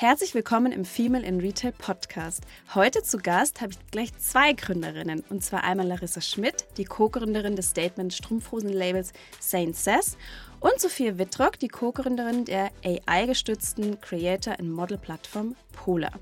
[0.00, 2.44] Herzlich willkommen im Female in Retail Podcast.
[2.72, 5.24] Heute zu Gast habe ich gleich zwei Gründerinnen.
[5.28, 10.16] Und zwar einmal Larissa Schmidt, die Co-Gründerin des Statement Strumpfhosen-Labels Saint Sass
[10.60, 16.12] und Sophia Wittrock, die Co-Gründerin der AI-gestützten Creator- and Model-Plattform Polar.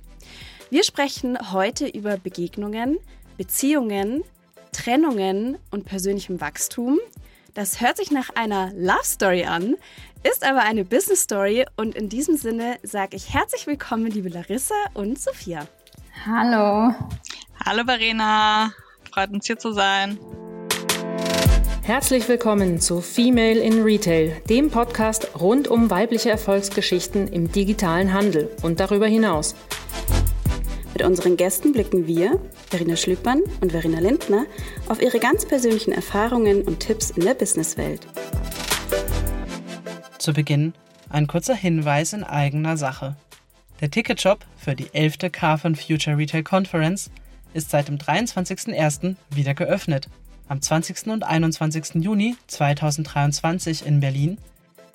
[0.70, 2.98] Wir sprechen heute über Begegnungen,
[3.36, 4.24] Beziehungen,
[4.72, 6.98] Trennungen und persönlichem Wachstum.
[7.56, 9.76] Das hört sich nach einer Love Story an,
[10.22, 14.74] ist aber eine Business Story und in diesem Sinne sage ich herzlich willkommen, liebe Larissa
[14.92, 15.66] und Sophia.
[16.26, 16.94] Hallo.
[17.64, 18.74] Hallo Verena,
[19.10, 20.18] freut uns hier zu sein.
[21.80, 28.50] Herzlich willkommen zu Female in Retail, dem Podcast rund um weibliche Erfolgsgeschichten im digitalen Handel
[28.64, 29.54] und darüber hinaus.
[30.96, 34.46] Mit unseren Gästen blicken wir, Verena Schlüppmann und Verena Lindner,
[34.88, 38.06] auf ihre ganz persönlichen Erfahrungen und Tipps in der Businesswelt.
[40.16, 40.72] Zu Beginn
[41.10, 43.14] ein kurzer Hinweis in eigener Sache.
[43.82, 45.30] Der Ticketshop für die 11.
[45.32, 47.10] Carphone Future Retail Conference
[47.52, 49.16] ist seit dem 23.01.
[49.28, 50.08] wieder geöffnet.
[50.48, 51.08] Am 20.
[51.08, 52.02] und 21.
[52.02, 54.38] Juni 2023 in Berlin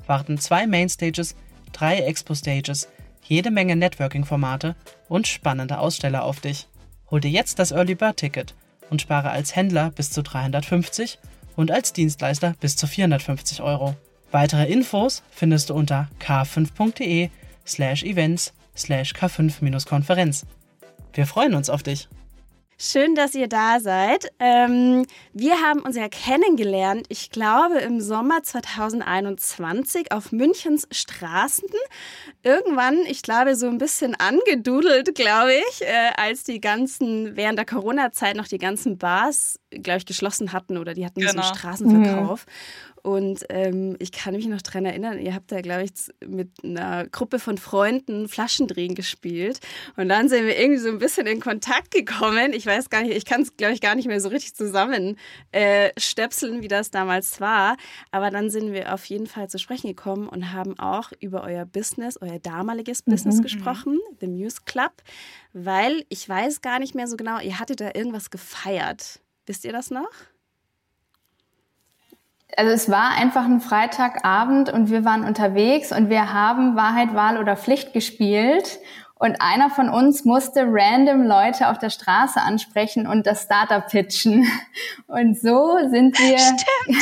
[0.07, 1.35] warten zwei Mainstages,
[1.71, 2.87] drei Expo-Stages
[3.23, 4.75] jede Menge Networking-Formate
[5.07, 6.67] und spannende Aussteller auf dich.
[7.09, 8.53] Hol dir jetzt das Early Bird Ticket
[8.89, 11.19] und spare als Händler bis zu 350
[11.55, 13.95] und als Dienstleister bis zu 450 Euro.
[14.31, 17.29] Weitere Infos findest du unter k5.de
[17.65, 20.45] slash events slash k5-Konferenz.
[21.13, 22.07] Wir freuen uns auf dich!
[22.83, 24.33] Schön, dass ihr da seid.
[24.39, 31.69] Ähm, wir haben uns ja kennengelernt, ich glaube, im Sommer 2021 auf Münchens Straßen.
[32.41, 37.67] Irgendwann, ich glaube, so ein bisschen angedudelt, glaube ich, äh, als die ganzen, während der
[37.67, 41.33] Corona-Zeit noch die ganzen Bars, glaube ich, geschlossen hatten oder die hatten genau.
[41.33, 42.47] so einen Straßenverkauf.
[42.47, 42.51] Mhm.
[43.03, 45.91] Und ähm, ich kann mich noch daran erinnern, ihr habt da, glaube ich,
[46.25, 49.59] mit einer Gruppe von Freunden Flaschendrehen gespielt.
[49.97, 52.53] Und dann sind wir irgendwie so ein bisschen in Kontakt gekommen.
[52.53, 55.17] Ich weiß gar nicht, ich kann es, glaube ich, gar nicht mehr so richtig zusammen
[55.51, 57.77] äh, wie das damals war.
[58.11, 61.65] Aber dann sind wir auf jeden Fall zu sprechen gekommen und haben auch über euer
[61.65, 63.11] Business, euer damaliges mhm.
[63.11, 64.93] Business gesprochen, The Muse Club.
[65.53, 69.21] Weil ich weiß gar nicht mehr so genau, ihr hattet da irgendwas gefeiert.
[69.45, 70.09] Wisst ihr das noch?
[72.57, 77.37] Also es war einfach ein Freitagabend und wir waren unterwegs und wir haben Wahrheit, Wahl
[77.37, 78.79] oder Pflicht gespielt.
[79.15, 84.47] Und einer von uns musste random Leute auf der Straße ansprechen und das Startup pitchen.
[85.07, 87.01] Und so sind wir, Stimmt.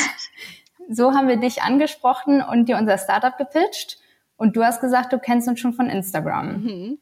[0.90, 4.00] so haben wir dich angesprochen und dir unser Startup gepitcht.
[4.36, 6.64] Und du hast gesagt, du kennst uns schon von Instagram.
[6.64, 6.98] Mhm.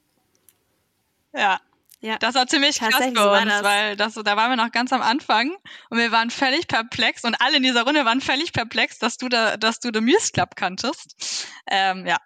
[1.34, 1.60] Ja,
[2.08, 2.18] ja.
[2.18, 3.64] Das war ziemlich krass für uns, das.
[3.64, 5.56] weil das, da waren wir noch ganz am Anfang
[5.90, 9.28] und wir waren völlig perplex und alle in dieser Runde waren völlig perplex, dass du
[9.30, 11.48] da, dass du The Muse Club kanntest.
[11.70, 12.18] Ähm, ja,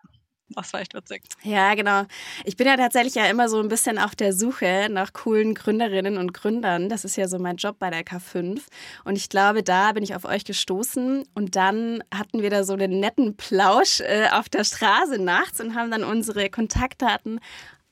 [0.55, 1.23] das war echt witzig.
[1.43, 2.03] Ja, genau.
[2.43, 6.17] Ich bin ja tatsächlich ja immer so ein bisschen auf der Suche nach coolen Gründerinnen
[6.17, 6.89] und Gründern.
[6.89, 8.61] Das ist ja so mein Job bei der K5.
[9.03, 11.25] Und ich glaube, da bin ich auf euch gestoßen.
[11.33, 15.75] Und dann hatten wir da so einen netten Plausch äh, auf der Straße nachts und
[15.75, 17.39] haben dann unsere Kontaktdaten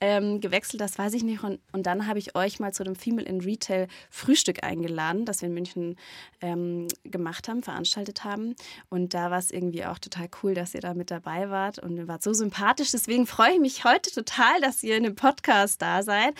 [0.01, 1.43] ähm, gewechselt, das weiß ich nicht.
[1.43, 5.41] Und, und dann habe ich euch mal zu dem Female in Retail Frühstück eingeladen, das
[5.41, 5.95] wir in München
[6.41, 8.55] ähm, gemacht haben, veranstaltet haben.
[8.89, 11.97] Und da war es irgendwie auch total cool, dass ihr da mit dabei wart und
[11.97, 12.91] ihr wart so sympathisch.
[12.91, 16.33] Deswegen freue ich mich heute total, dass ihr in dem Podcast da seid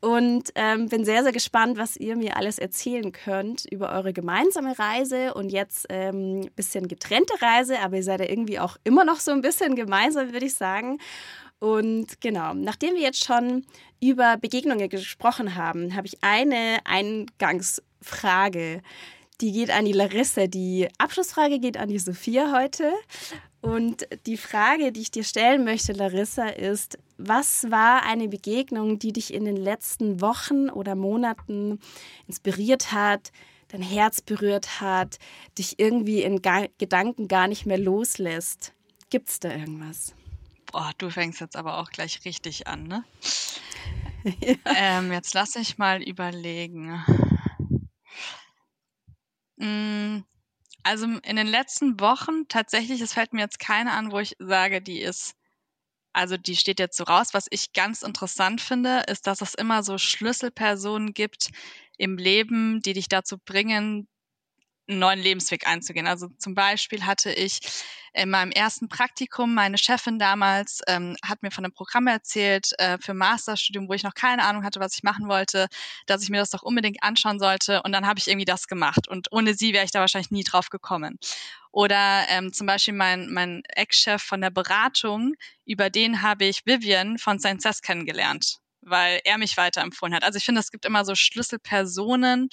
[0.00, 4.78] und ähm, bin sehr, sehr gespannt, was ihr mir alles erzählen könnt über eure gemeinsame
[4.78, 9.04] Reise und jetzt ein ähm, bisschen getrennte Reise, aber ihr seid ja irgendwie auch immer
[9.04, 10.98] noch so ein bisschen gemeinsam, würde ich sagen.
[11.64, 13.64] Und genau, nachdem wir jetzt schon
[13.98, 18.82] über Begegnungen gesprochen haben, habe ich eine Eingangsfrage.
[19.40, 20.46] Die geht an die Larissa.
[20.46, 22.92] Die Abschlussfrage geht an die Sophia heute.
[23.62, 29.14] Und die Frage, die ich dir stellen möchte, Larissa, ist, was war eine Begegnung, die
[29.14, 31.80] dich in den letzten Wochen oder Monaten
[32.26, 33.32] inspiriert hat,
[33.68, 35.18] dein Herz berührt hat,
[35.56, 36.42] dich irgendwie in
[36.76, 38.74] Gedanken gar nicht mehr loslässt?
[39.08, 40.14] Gibt es da irgendwas?
[40.76, 43.04] Oh, du fängst jetzt aber auch gleich richtig an, ne?
[44.24, 44.56] ja.
[44.74, 47.00] ähm, jetzt lass ich mal überlegen.
[49.56, 50.24] Mm,
[50.82, 54.82] also in den letzten Wochen tatsächlich, es fällt mir jetzt keine an, wo ich sage,
[54.82, 55.36] die ist,
[56.12, 57.28] also die steht jetzt so raus.
[57.34, 61.50] Was ich ganz interessant finde, ist, dass es immer so Schlüsselpersonen gibt
[61.98, 64.08] im Leben, die dich dazu bringen,
[64.88, 66.06] einen neuen Lebensweg einzugehen.
[66.06, 67.60] Also zum Beispiel hatte ich
[68.12, 72.96] in meinem ersten Praktikum, meine Chefin damals ähm, hat mir von einem Programm erzählt äh,
[72.98, 75.66] für Masterstudium, wo ich noch keine Ahnung hatte, was ich machen wollte,
[76.06, 77.82] dass ich mir das doch unbedingt anschauen sollte.
[77.82, 79.08] Und dann habe ich irgendwie das gemacht.
[79.08, 81.18] Und ohne sie wäre ich da wahrscheinlich nie drauf gekommen.
[81.72, 85.34] Oder ähm, zum Beispiel mein, mein Ex-Chef von der Beratung,
[85.64, 87.40] über den habe ich Vivian von.
[87.40, 90.22] Cess kennengelernt, weil er mich weiterempfohlen hat.
[90.22, 92.48] Also ich finde, es gibt immer so Schlüsselpersonen,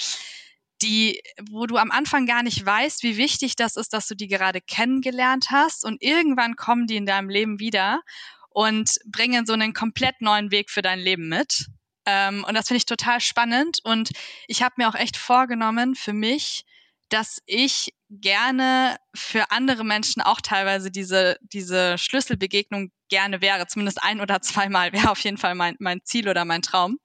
[0.81, 4.27] die, wo du am Anfang gar nicht weißt, wie wichtig das ist, dass du die
[4.27, 8.01] gerade kennengelernt hast und irgendwann kommen die in deinem Leben wieder
[8.49, 11.67] und bringen so einen komplett neuen Weg für dein Leben mit.
[12.05, 14.09] Ähm, und das finde ich total spannend und
[14.47, 16.65] ich habe mir auch echt vorgenommen für mich,
[17.09, 23.67] dass ich gerne für andere Menschen auch teilweise diese, diese Schlüsselbegegnung gerne wäre.
[23.67, 26.97] Zumindest ein oder zweimal wäre auf jeden Fall mein, mein Ziel oder mein Traum.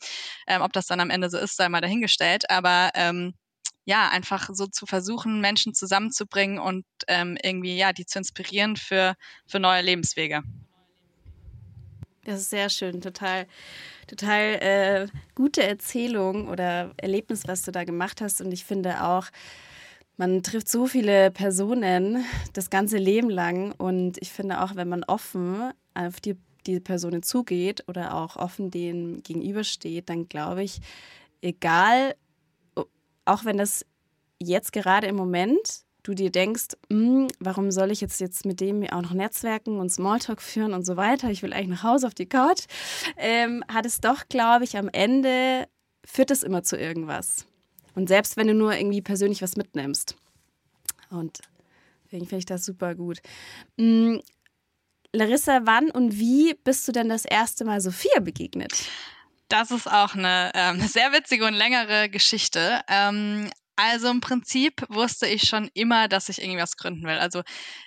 [0.46, 2.48] Ähm, ob das dann am Ende so ist, sei mal dahingestellt.
[2.50, 3.34] Aber ähm,
[3.86, 9.14] ja, einfach so zu versuchen, Menschen zusammenzubringen und ähm, irgendwie, ja, die zu inspirieren für,
[9.46, 10.42] für neue Lebenswege.
[12.24, 13.46] Das ist sehr schön, total,
[14.08, 15.06] total äh,
[15.36, 18.40] gute Erzählung oder Erlebnis, was du da gemacht hast.
[18.40, 19.28] Und ich finde auch,
[20.16, 23.70] man trifft so viele Personen das ganze Leben lang.
[23.70, 26.36] Und ich finde auch, wenn man offen auf die,
[26.66, 30.80] die Personen zugeht oder auch offen denen gegenübersteht, dann glaube ich,
[31.40, 32.16] egal
[33.26, 33.84] auch wenn das
[34.40, 38.84] jetzt gerade im Moment du dir denkst, hm, warum soll ich jetzt, jetzt mit dem
[38.84, 42.14] auch noch Netzwerken und Smalltalk führen und so weiter, ich will eigentlich nach Hause auf
[42.14, 42.66] die Couch,
[43.16, 45.66] ähm, hat es doch, glaube ich, am Ende
[46.04, 47.46] führt es immer zu irgendwas.
[47.94, 50.16] Und selbst wenn du nur irgendwie persönlich was mitnimmst.
[51.10, 51.40] Und
[52.04, 53.20] deswegen finde ich das super gut.
[53.78, 54.20] Hm,
[55.12, 58.72] Larissa, wann und wie bist du denn das erste Mal Sophia begegnet?
[59.48, 62.80] Das ist auch eine ähm, sehr witzige und längere Geschichte.
[62.88, 67.18] Ähm, also im Prinzip wusste ich schon immer, dass ich irgendwas gründen will.
[67.18, 67.42] Also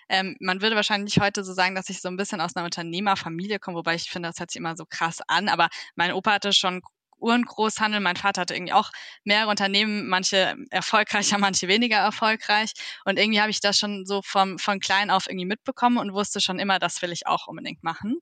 [0.07, 3.59] ähm, man würde wahrscheinlich heute so sagen, dass ich so ein bisschen aus einer Unternehmerfamilie
[3.59, 5.49] komme, wobei ich finde, das hört sich immer so krass an.
[5.49, 6.81] Aber mein Opa hatte schon
[7.17, 7.99] Uhrengroßhandel.
[7.99, 8.91] Mein Vater hatte irgendwie auch
[9.23, 12.71] mehrere Unternehmen, manche erfolgreicher, manche weniger erfolgreich.
[13.05, 16.39] Und irgendwie habe ich das schon so vom, von klein auf irgendwie mitbekommen und wusste
[16.39, 18.19] schon immer, das will ich auch unbedingt machen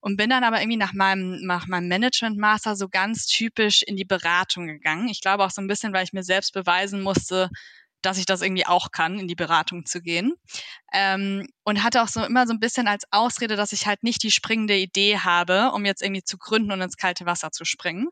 [0.00, 3.96] und bin dann aber irgendwie nach meinem, nach meinem Management Master so ganz typisch in
[3.96, 5.08] die Beratung gegangen.
[5.08, 7.50] Ich glaube auch so ein bisschen, weil ich mir selbst beweisen musste,
[8.02, 10.32] dass ich das irgendwie auch kann, in die Beratung zu gehen.
[10.92, 14.22] Ähm, und hatte auch so immer so ein bisschen als Ausrede, dass ich halt nicht
[14.22, 18.08] die springende Idee habe, um jetzt irgendwie zu gründen und ins kalte Wasser zu springen.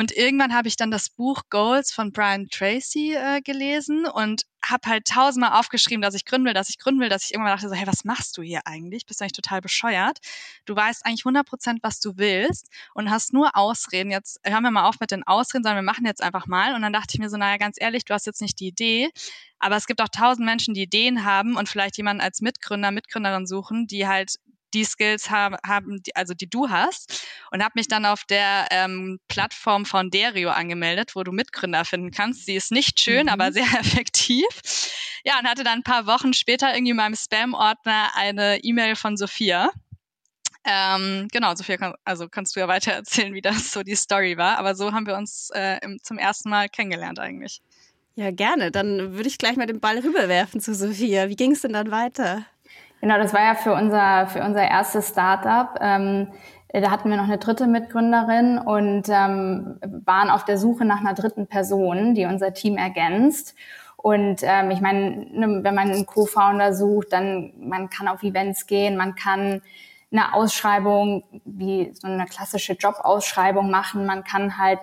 [0.00, 4.88] Und irgendwann habe ich dann das Buch Goals von Brian Tracy äh, gelesen und habe
[4.88, 7.68] halt tausendmal aufgeschrieben, dass ich gründen will, dass ich gründen will, dass ich irgendwann dachte
[7.68, 9.04] so, hey, was machst du hier eigentlich?
[9.04, 10.20] Bist du eigentlich total bescheuert?
[10.64, 14.10] Du weißt eigentlich 100 Prozent, was du willst und hast nur Ausreden.
[14.10, 16.74] Jetzt hören wir mal auf mit den Ausreden, sondern wir machen jetzt einfach mal.
[16.74, 19.10] Und dann dachte ich mir so, naja, ganz ehrlich, du hast jetzt nicht die Idee,
[19.58, 23.46] aber es gibt auch tausend Menschen, die Ideen haben und vielleicht jemanden als Mitgründer, Mitgründerin
[23.46, 24.36] suchen, die halt
[24.74, 28.68] die Skills haben, haben die, also die du hast und habe mich dann auf der
[28.70, 32.46] ähm, Plattform von Derio angemeldet, wo du Mitgründer finden kannst.
[32.46, 33.28] Sie ist nicht schön, mhm.
[33.28, 34.46] aber sehr effektiv.
[35.24, 39.16] Ja, und hatte dann ein paar Wochen später irgendwie in meinem Spam-Ordner eine E-Mail von
[39.16, 39.70] Sophia.
[40.64, 44.36] Ähm, genau, Sophia, kann, also kannst du ja weiter erzählen, wie das so die Story
[44.36, 44.58] war.
[44.58, 47.60] Aber so haben wir uns äh, im, zum ersten Mal kennengelernt eigentlich.
[48.14, 48.70] Ja, gerne.
[48.70, 51.28] Dann würde ich gleich mal den Ball rüberwerfen zu Sophia.
[51.28, 52.44] Wie ging es denn dann weiter?
[53.00, 55.78] Genau, das war ja für unser, für unser erstes Startup.
[55.80, 56.28] Ähm,
[56.72, 61.14] da hatten wir noch eine dritte Mitgründerin und ähm, waren auf der Suche nach einer
[61.14, 63.56] dritten Person, die unser Team ergänzt.
[63.96, 68.66] Und ähm, ich meine, ne, wenn man einen Co-Founder sucht, dann man kann auf Events
[68.66, 69.62] gehen, man kann
[70.12, 74.80] eine Ausschreibung wie so eine klassische Jobausschreibung machen, man kann halt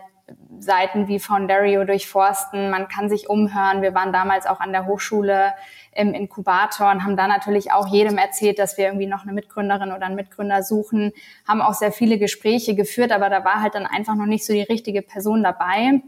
[0.59, 3.81] Seiten wie Foundario durchforsten, man kann sich umhören.
[3.81, 5.53] Wir waren damals auch an der Hochschule
[5.93, 9.91] im Inkubator und haben da natürlich auch jedem erzählt, dass wir irgendwie noch eine Mitgründerin
[9.91, 11.13] oder einen Mitgründer suchen,
[11.47, 14.53] haben auch sehr viele Gespräche geführt, aber da war halt dann einfach noch nicht so
[14.53, 16.01] die richtige Person dabei.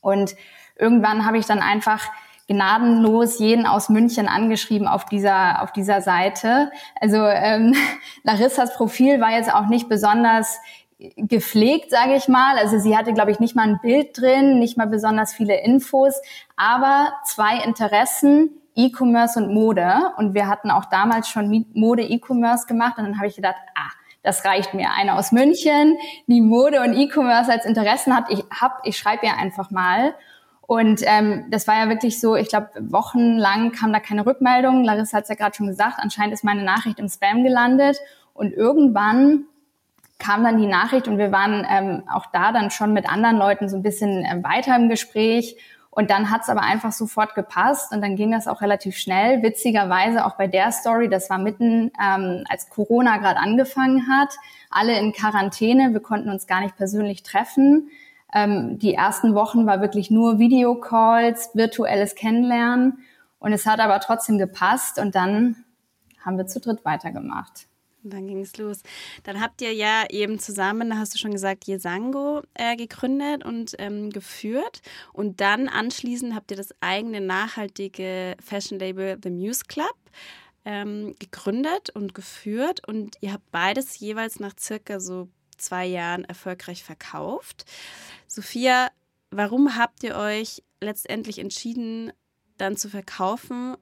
[0.00, 0.34] Und
[0.76, 2.10] irgendwann habe ich dann einfach
[2.48, 6.72] gnadenlos jeden aus München angeschrieben auf dieser auf dieser Seite.
[7.00, 7.74] Also ähm,
[8.24, 10.58] Larissas Profil war jetzt auch nicht besonders
[10.98, 12.56] gepflegt, sage ich mal.
[12.58, 16.20] Also sie hatte, glaube ich, nicht mal ein Bild drin, nicht mal besonders viele Infos,
[16.56, 20.12] aber zwei Interessen, E-Commerce und Mode.
[20.16, 23.90] Und wir hatten auch damals schon Mode-E-Commerce gemacht und dann habe ich gedacht, ah,
[24.22, 24.90] das reicht mir.
[24.92, 28.24] Eine aus München, die Mode und E-Commerce als Interessen hat.
[28.28, 30.14] Ich hab, ich schreibe ihr einfach mal.
[30.66, 34.84] Und ähm, das war ja wirklich so, ich glaube, wochenlang kam da keine Rückmeldung.
[34.84, 37.98] Larissa hat es ja gerade schon gesagt, anscheinend ist meine Nachricht im Spam gelandet.
[38.34, 39.46] Und irgendwann
[40.18, 43.68] kam dann die Nachricht und wir waren ähm, auch da dann schon mit anderen Leuten
[43.68, 45.56] so ein bisschen äh, weiter im Gespräch.
[45.90, 49.42] Und dann hat's aber einfach sofort gepasst und dann ging das auch relativ schnell.
[49.42, 54.28] Witzigerweise auch bei der Story, das war mitten, ähm, als Corona gerade angefangen hat,
[54.70, 57.88] alle in Quarantäne, wir konnten uns gar nicht persönlich treffen.
[58.32, 62.98] Ähm, die ersten Wochen war wirklich nur Videocalls, virtuelles Kennenlernen
[63.38, 65.64] und es hat aber trotzdem gepasst und dann
[66.24, 67.67] haben wir zu dritt weitergemacht.
[68.04, 68.82] Und dann ging es los.
[69.24, 74.10] Dann habt ihr ja eben zusammen, hast du schon gesagt, Yesango äh, gegründet und ähm,
[74.10, 74.82] geführt.
[75.12, 79.96] Und dann anschließend habt ihr das eigene nachhaltige Fashion-Label The Muse Club
[80.64, 82.86] ähm, gegründet und geführt.
[82.86, 87.64] Und ihr habt beides jeweils nach circa so zwei Jahren erfolgreich verkauft.
[88.26, 88.90] Sophia,
[89.30, 92.12] warum habt ihr euch letztendlich entschieden,
[92.58, 93.76] dann zu verkaufen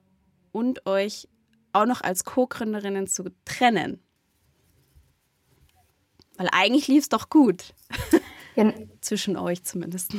[0.51, 1.27] und euch
[1.73, 4.01] auch noch als Co-Gründerinnen zu trennen?
[6.37, 7.73] Weil eigentlich lief es doch gut.
[8.55, 10.13] Gen Zwischen euch zumindest.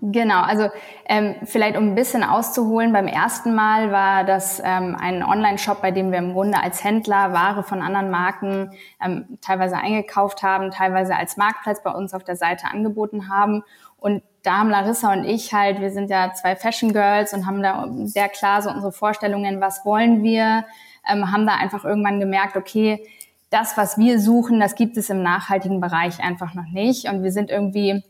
[0.00, 0.68] Genau, also
[1.06, 5.90] ähm, vielleicht um ein bisschen auszuholen, beim ersten Mal war das ähm, ein Online-Shop, bei
[5.90, 8.70] dem wir im Grunde als Händler Ware von anderen Marken
[9.04, 13.64] ähm, teilweise eingekauft haben, teilweise als Marktplatz bei uns auf der Seite angeboten haben.
[13.96, 17.60] Und da haben Larissa und ich halt, wir sind ja zwei Fashion Girls und haben
[17.60, 20.64] da sehr klar so unsere Vorstellungen, was wollen wir,
[21.10, 23.04] ähm, haben da einfach irgendwann gemerkt, okay,
[23.50, 27.08] das, was wir suchen, das gibt es im nachhaltigen Bereich einfach noch nicht.
[27.08, 28.02] Und wir sind irgendwie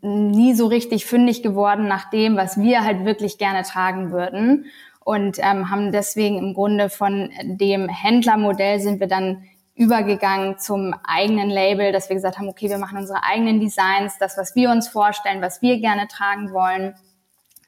[0.00, 4.66] nie so richtig fündig geworden nach dem, was wir halt wirklich gerne tragen würden.
[5.00, 11.50] Und ähm, haben deswegen im Grunde von dem Händlermodell sind wir dann übergegangen zum eigenen
[11.50, 14.88] Label, dass wir gesagt haben, okay, wir machen unsere eigenen Designs, das, was wir uns
[14.88, 16.94] vorstellen, was wir gerne tragen wollen,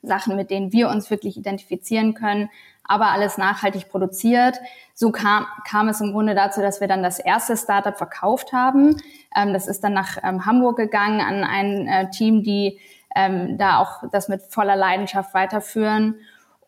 [0.02, 2.48] Sachen, mit denen wir uns wirklich identifizieren können,
[2.88, 4.58] aber alles nachhaltig produziert.
[4.94, 8.96] So kam, kam es im Grunde dazu, dass wir dann das erste Startup verkauft haben.
[9.36, 12.78] Ähm, das ist dann nach ähm, Hamburg gegangen an ein äh, Team, die
[13.14, 16.16] ähm, da auch das mit voller Leidenschaft weiterführen.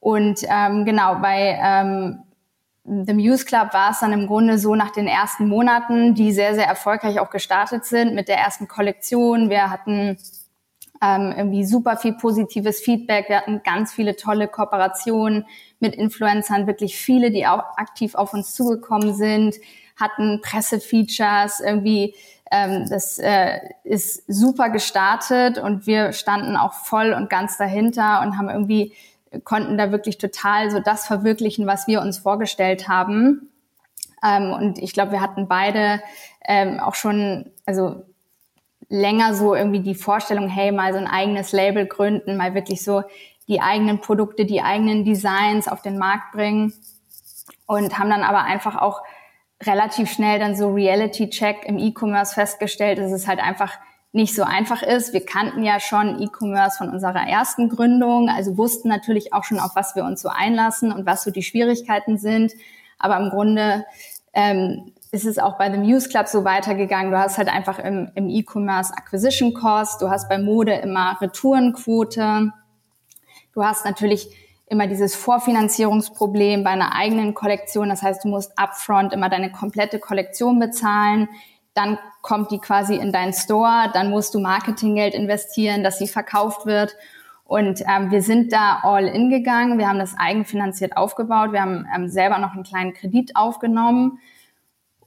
[0.01, 2.23] Und ähm, genau, bei ähm,
[2.85, 6.55] The Muse Club war es dann im Grunde so nach den ersten Monaten, die sehr,
[6.55, 9.51] sehr erfolgreich auch gestartet sind mit der ersten Kollektion.
[9.51, 10.17] Wir hatten
[11.02, 13.28] ähm, irgendwie super viel positives Feedback.
[13.28, 15.47] Wir hatten ganz viele tolle Kooperationen
[15.81, 19.57] mit Influencern, wirklich viele, die auch aktiv auf uns zugekommen sind,
[19.97, 22.14] hatten Pressefeatures, irgendwie
[22.50, 28.38] ähm, das äh, ist super gestartet und wir standen auch voll und ganz dahinter und
[28.38, 28.95] haben irgendwie
[29.45, 33.50] konnten da wirklich total so das verwirklichen, was wir uns vorgestellt haben.
[34.25, 36.00] Ähm, und ich glaube, wir hatten beide
[36.45, 38.05] ähm, auch schon, also
[38.88, 43.02] länger so irgendwie die Vorstellung, hey, mal so ein eigenes Label gründen, mal wirklich so
[43.49, 46.73] die eigenen Produkte, die eigenen Designs auf den Markt bringen
[47.66, 49.02] und haben dann aber einfach auch
[49.62, 53.73] relativ schnell dann so Reality-Check im E-Commerce festgestellt, dass es halt einfach
[54.12, 55.12] nicht so einfach ist.
[55.12, 59.75] Wir kannten ja schon E-Commerce von unserer ersten Gründung, also wussten natürlich auch schon, auf
[59.75, 62.52] was wir uns so einlassen und was so die Schwierigkeiten sind.
[62.99, 63.85] Aber im Grunde
[64.33, 67.11] ähm, ist es auch bei The Muse Club so weitergegangen.
[67.11, 72.53] Du hast halt einfach im, im E-Commerce Acquisition Cost, du hast bei Mode immer Retourenquote,
[73.55, 74.29] du hast natürlich
[74.67, 77.88] immer dieses Vorfinanzierungsproblem bei einer eigenen Kollektion.
[77.88, 81.29] Das heißt, du musst upfront immer deine komplette Kollektion bezahlen.
[81.73, 83.91] Dann kommt die quasi in deinen Store.
[83.95, 86.95] Dann musst du Marketinggeld investieren, dass sie verkauft wird.
[87.45, 89.79] Und ähm, wir sind da all in gegangen.
[89.79, 91.53] Wir haben das eigenfinanziert aufgebaut.
[91.53, 94.19] Wir haben ähm, selber noch einen kleinen Kredit aufgenommen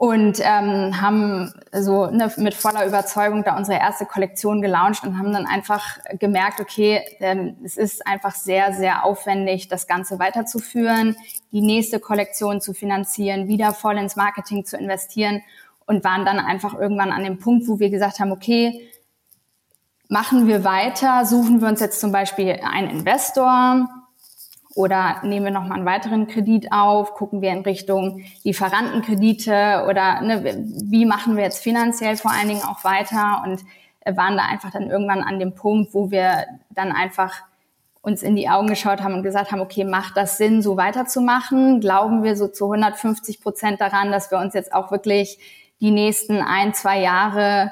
[0.02, 5.32] und ähm, haben so ne, mit voller Überzeugung da unsere erste Kollektion gelauncht und haben
[5.32, 11.16] dann einfach gemerkt, okay, ähm, es ist einfach sehr, sehr aufwendig, das Ganze weiterzuführen,
[11.52, 15.44] die nächste Kollektion zu finanzieren, wieder voll ins Marketing zu investieren
[15.86, 18.90] und waren dann einfach irgendwann an dem Punkt, wo wir gesagt haben, okay,
[20.10, 23.88] machen wir weiter, suchen wir uns jetzt zum Beispiel einen Investor,
[24.76, 27.14] oder nehmen wir nochmal einen weiteren Kredit auf?
[27.14, 32.64] Gucken wir in Richtung Lieferantenkredite oder ne, wie machen wir jetzt finanziell vor allen Dingen
[32.64, 33.44] auch weiter?
[33.46, 33.62] Und
[34.06, 37.44] waren da einfach dann irgendwann an dem Punkt, wo wir dann einfach
[38.02, 41.82] uns in die Augen geschaut haben und gesagt haben, okay, macht das Sinn, so weiterzumachen?
[41.82, 45.38] Glauben wir so zu 150 Prozent daran, dass wir uns jetzt auch wirklich
[45.82, 47.72] die nächsten ein, zwei Jahre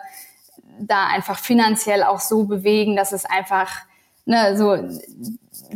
[0.79, 3.69] da einfach finanziell auch so bewegen, dass es einfach
[4.25, 4.77] ne, so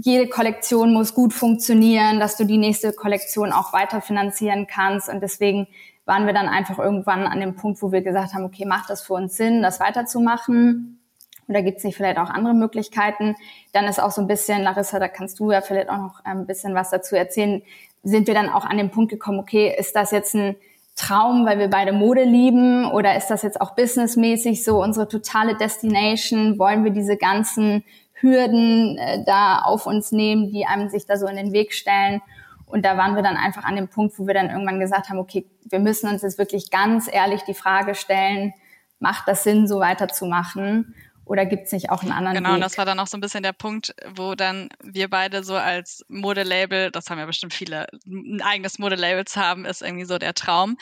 [0.01, 5.09] jede Kollektion muss gut funktionieren, dass du die nächste Kollektion auch weiter finanzieren kannst.
[5.09, 5.67] Und deswegen
[6.05, 9.03] waren wir dann einfach irgendwann an dem Punkt, wo wir gesagt haben, okay, macht das
[9.03, 10.99] für uns Sinn, das weiterzumachen?
[11.47, 13.35] Oder gibt es nicht vielleicht auch andere Möglichkeiten?
[13.73, 16.45] Dann ist auch so ein bisschen, Larissa, da kannst du ja vielleicht auch noch ein
[16.45, 17.61] bisschen was dazu erzählen,
[18.03, 20.55] sind wir dann auch an den Punkt gekommen, okay, ist das jetzt ein
[20.95, 22.89] Traum, weil wir beide Mode lieben?
[22.91, 26.59] Oder ist das jetzt auch businessmäßig so unsere totale Destination?
[26.59, 27.83] Wollen wir diese ganzen
[28.23, 32.21] Hürden äh, da auf uns nehmen, die einem sich da so in den Weg stellen?
[32.65, 35.19] Und da waren wir dann einfach an dem Punkt, wo wir dann irgendwann gesagt haben,
[35.19, 38.53] okay, wir müssen uns jetzt wirklich ganz ehrlich die Frage stellen,
[38.99, 40.95] macht das Sinn, so weiterzumachen?
[41.25, 42.55] Oder gibt es nicht auch einen anderen genau, Weg?
[42.55, 45.55] Genau, das war dann auch so ein bisschen der Punkt, wo dann wir beide so
[45.55, 50.17] als Modelabel, das haben ja bestimmt viele, ein eigenes Modelabel zu haben, ist irgendwie so
[50.17, 50.77] der Traum.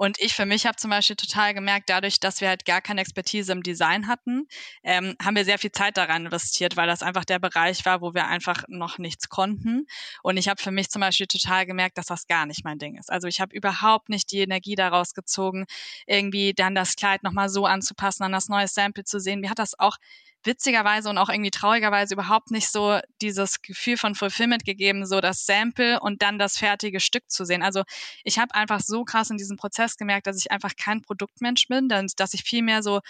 [0.00, 3.02] Und ich für mich habe zum Beispiel total gemerkt, dadurch, dass wir halt gar keine
[3.02, 4.48] Expertise im Design hatten,
[4.82, 8.14] ähm, haben wir sehr viel Zeit daran investiert, weil das einfach der Bereich war, wo
[8.14, 9.86] wir einfach noch nichts konnten.
[10.22, 12.96] Und ich habe für mich zum Beispiel total gemerkt, dass das gar nicht mein Ding
[12.96, 13.12] ist.
[13.12, 15.66] Also ich habe überhaupt nicht die Energie daraus gezogen,
[16.06, 19.40] irgendwie dann das Kleid nochmal so anzupassen, an das neue Sample zu sehen.
[19.40, 19.98] Mir hat das auch
[20.44, 25.44] witzigerweise und auch irgendwie traurigerweise überhaupt nicht so dieses Gefühl von Fulfillment gegeben, so das
[25.44, 27.62] Sample und dann das fertige Stück zu sehen.
[27.62, 27.82] Also
[28.24, 31.88] ich habe einfach so krass in diesem Prozess gemerkt, dass ich einfach kein Produktmensch bin,
[31.88, 33.00] dass ich viel mehr so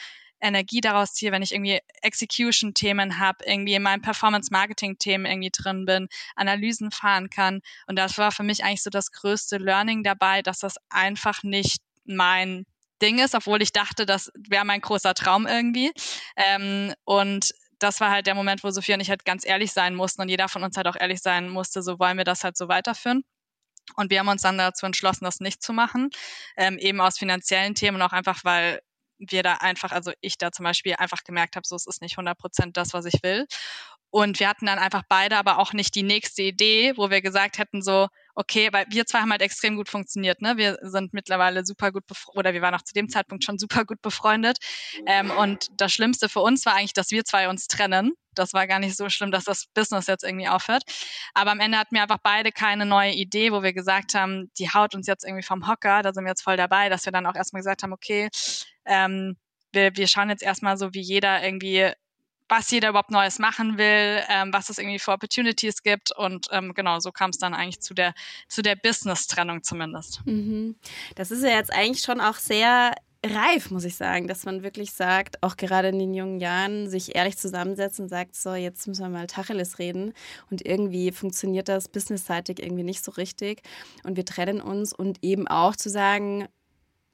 [0.41, 6.09] Energie daraus ziehe, wenn ich irgendwie Execution-Themen habe, irgendwie in meinem Performance-Marketing-Themen irgendwie drin bin,
[6.35, 7.61] Analysen fahren kann.
[7.87, 11.83] Und das war für mich eigentlich so das größte Learning dabei, dass das einfach nicht
[12.07, 12.65] mein
[13.03, 15.93] Ding ist, obwohl ich dachte, das wäre mein großer Traum irgendwie.
[16.37, 19.95] Ähm, und das war halt der Moment, wo Sophia und ich halt ganz ehrlich sein
[19.95, 22.57] mussten und jeder von uns halt auch ehrlich sein musste, so wollen wir das halt
[22.57, 23.25] so weiterführen.
[23.97, 26.11] Und wir haben uns dann dazu entschlossen, das nicht zu machen,
[26.57, 28.81] ähm, eben aus finanziellen Themen und auch einfach, weil
[29.19, 32.17] wir da einfach, also ich da zum Beispiel einfach gemerkt habe, so es ist nicht
[32.17, 33.47] 100 Prozent das, was ich will.
[34.11, 37.59] Und wir hatten dann einfach beide aber auch nicht die nächste Idee, wo wir gesagt
[37.59, 40.57] hätten so, okay, weil wir zwei haben halt extrem gut funktioniert, ne?
[40.57, 44.03] Wir sind mittlerweile super gut oder wir waren auch zu dem Zeitpunkt schon super gut
[44.03, 44.59] befreundet.
[45.07, 48.13] Ähm, und das Schlimmste für uns war eigentlich, dass wir zwei uns trennen.
[48.35, 50.83] Das war gar nicht so schlimm, dass das Business jetzt irgendwie aufhört.
[51.35, 54.71] Aber am Ende hatten wir einfach beide keine neue Idee, wo wir gesagt haben, die
[54.71, 57.27] haut uns jetzt irgendwie vom Hocker, da sind wir jetzt voll dabei, dass wir dann
[57.27, 58.29] auch erstmal gesagt haben, okay,
[58.87, 59.37] ähm,
[59.73, 61.93] wir, wir schauen jetzt erstmal so, wie jeder irgendwie
[62.51, 66.15] was jeder überhaupt Neues machen will, ähm, was es irgendwie für Opportunities gibt.
[66.17, 68.13] Und ähm, genau, so kam es dann eigentlich zu der,
[68.49, 70.21] zu der Business-Trennung zumindest.
[70.27, 70.77] Mhm.
[71.15, 72.93] Das ist ja jetzt eigentlich schon auch sehr
[73.25, 77.15] reif, muss ich sagen, dass man wirklich sagt, auch gerade in den jungen Jahren, sich
[77.15, 80.13] ehrlich zusammensetzt und sagt, so, jetzt müssen wir mal Tacheles reden.
[80.51, 83.63] Und irgendwie funktioniert das businessseitig irgendwie nicht so richtig.
[84.05, 86.49] Und wir trennen uns und eben auch zu sagen,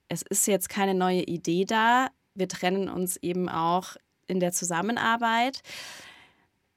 [0.09, 2.09] es ist jetzt keine neue Idee da.
[2.35, 5.63] Wir trennen uns eben auch in der Zusammenarbeit.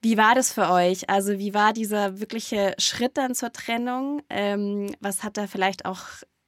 [0.02, 1.10] Wie war das für euch?
[1.10, 4.22] Also wie war dieser wirkliche Schritt dann zur Trennung?
[4.30, 6.00] Ähm, was hat da vielleicht auch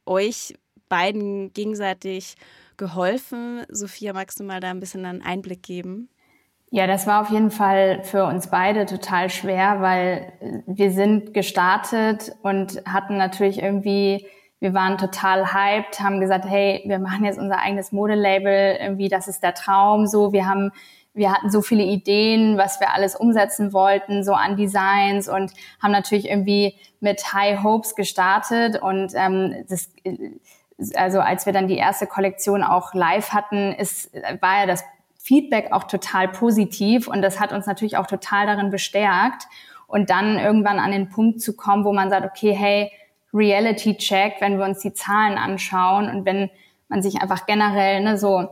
[0.05, 0.53] euch
[0.87, 2.35] beiden gegenseitig
[2.77, 3.65] geholfen?
[3.69, 6.09] Sophia, magst du mal da ein bisschen einen Einblick geben?
[6.73, 12.31] Ja, das war auf jeden Fall für uns beide total schwer, weil wir sind gestartet
[12.43, 14.25] und hatten natürlich irgendwie,
[14.61, 19.27] wir waren total hyped, haben gesagt, hey, wir machen jetzt unser eigenes Modelabel, irgendwie, das
[19.27, 20.71] ist der Traum, so, wir haben
[21.13, 25.91] wir hatten so viele Ideen, was wir alles umsetzen wollten, so an Designs und haben
[25.91, 29.89] natürlich irgendwie mit High Hopes gestartet und ähm, das,
[30.95, 34.85] also als wir dann die erste Kollektion auch live hatten, ist, war ja das
[35.17, 39.47] Feedback auch total positiv und das hat uns natürlich auch total darin bestärkt
[39.87, 42.91] und dann irgendwann an den Punkt zu kommen, wo man sagt, okay, hey,
[43.33, 46.49] Reality Check, wenn wir uns die Zahlen anschauen und wenn
[46.87, 48.49] man sich einfach generell ne, so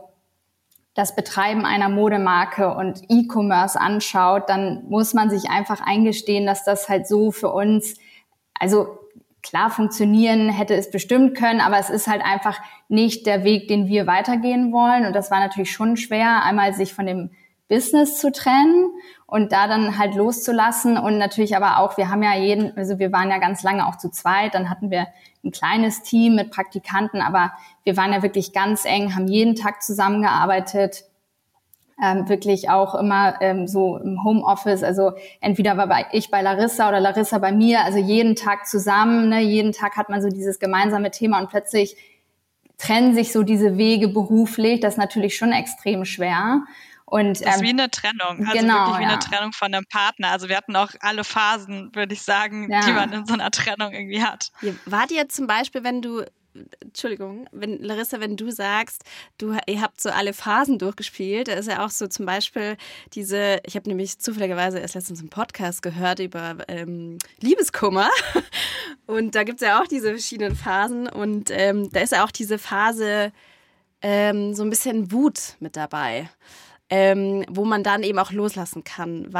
[0.94, 6.88] das Betreiben einer Modemarke und E-Commerce anschaut, dann muss man sich einfach eingestehen, dass das
[6.88, 7.96] halt so für uns,
[8.54, 8.98] also
[9.42, 13.86] klar funktionieren hätte es bestimmt können, aber es ist halt einfach nicht der Weg, den
[13.86, 15.06] wir weitergehen wollen.
[15.06, 17.30] Und das war natürlich schon schwer, einmal sich von dem
[17.68, 18.90] Business zu trennen
[19.30, 23.12] und da dann halt loszulassen und natürlich aber auch, wir haben ja jeden, also wir
[23.12, 25.06] waren ja ganz lange auch zu zweit, dann hatten wir
[25.44, 27.52] ein kleines Team mit Praktikanten, aber
[27.84, 31.04] wir waren ja wirklich ganz eng, haben jeden Tag zusammengearbeitet,
[32.02, 36.98] ähm, wirklich auch immer ähm, so im Homeoffice, also entweder war ich bei Larissa oder
[36.98, 39.42] Larissa bei mir, also jeden Tag zusammen, ne?
[39.42, 41.96] jeden Tag hat man so dieses gemeinsame Thema und plötzlich
[42.78, 46.62] trennen sich so diese Wege beruflich, das ist natürlich schon extrem schwer.
[47.10, 49.08] Und, das ist ähm, wie eine Trennung, also genau, wirklich wie ja.
[49.08, 50.30] eine Trennung von einem Partner.
[50.30, 52.86] Also wir hatten auch alle Phasen, würde ich sagen, ja.
[52.86, 54.52] die man in so einer Trennung irgendwie hat.
[54.86, 56.24] War dir zum Beispiel, wenn du
[56.80, 59.04] Entschuldigung, wenn, Larissa, wenn du sagst,
[59.38, 62.76] du, ihr habt so alle Phasen durchgespielt, da ist ja auch so zum Beispiel
[63.12, 68.08] diese, ich habe nämlich zufälligerweise erst letztens einen Podcast gehört über ähm, Liebeskummer
[69.06, 72.32] und da gibt es ja auch diese verschiedenen Phasen und ähm, da ist ja auch
[72.32, 73.32] diese Phase
[74.02, 76.28] ähm, so ein bisschen Wut mit dabei
[76.90, 79.32] ähm, wo man dann eben auch loslassen kann.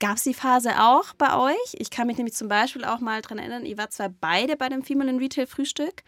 [0.00, 1.74] gab es die Phase auch bei euch?
[1.78, 4.68] Ich kann mich nämlich zum Beispiel auch mal dran erinnern, ihr wart zwar beide bei
[4.68, 6.02] dem Female in Retail Frühstück,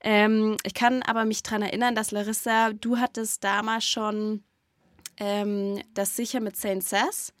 [0.00, 4.44] Ähm, ich kann aber mich daran erinnern, dass Larissa, du hattest damals schon
[5.16, 7.32] ähm, das sicher mit Saint Sass.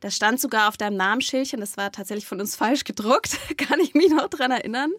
[0.00, 3.94] Das stand sogar auf deinem Namensschildchen, das war tatsächlich von uns falsch gedruckt, kann ich
[3.94, 4.92] mich noch dran erinnern.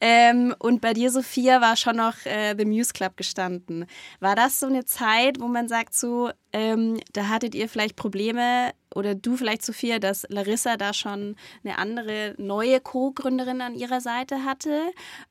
[0.00, 3.86] Ähm, und bei dir, Sophia, war schon noch äh, The Muse Club gestanden.
[4.20, 8.72] War das so eine Zeit, wo man sagt, so, ähm, da hattet ihr vielleicht Probleme
[8.94, 14.44] oder du vielleicht, Sophia, dass Larissa da schon eine andere neue Co-Gründerin an ihrer Seite
[14.44, 14.80] hatte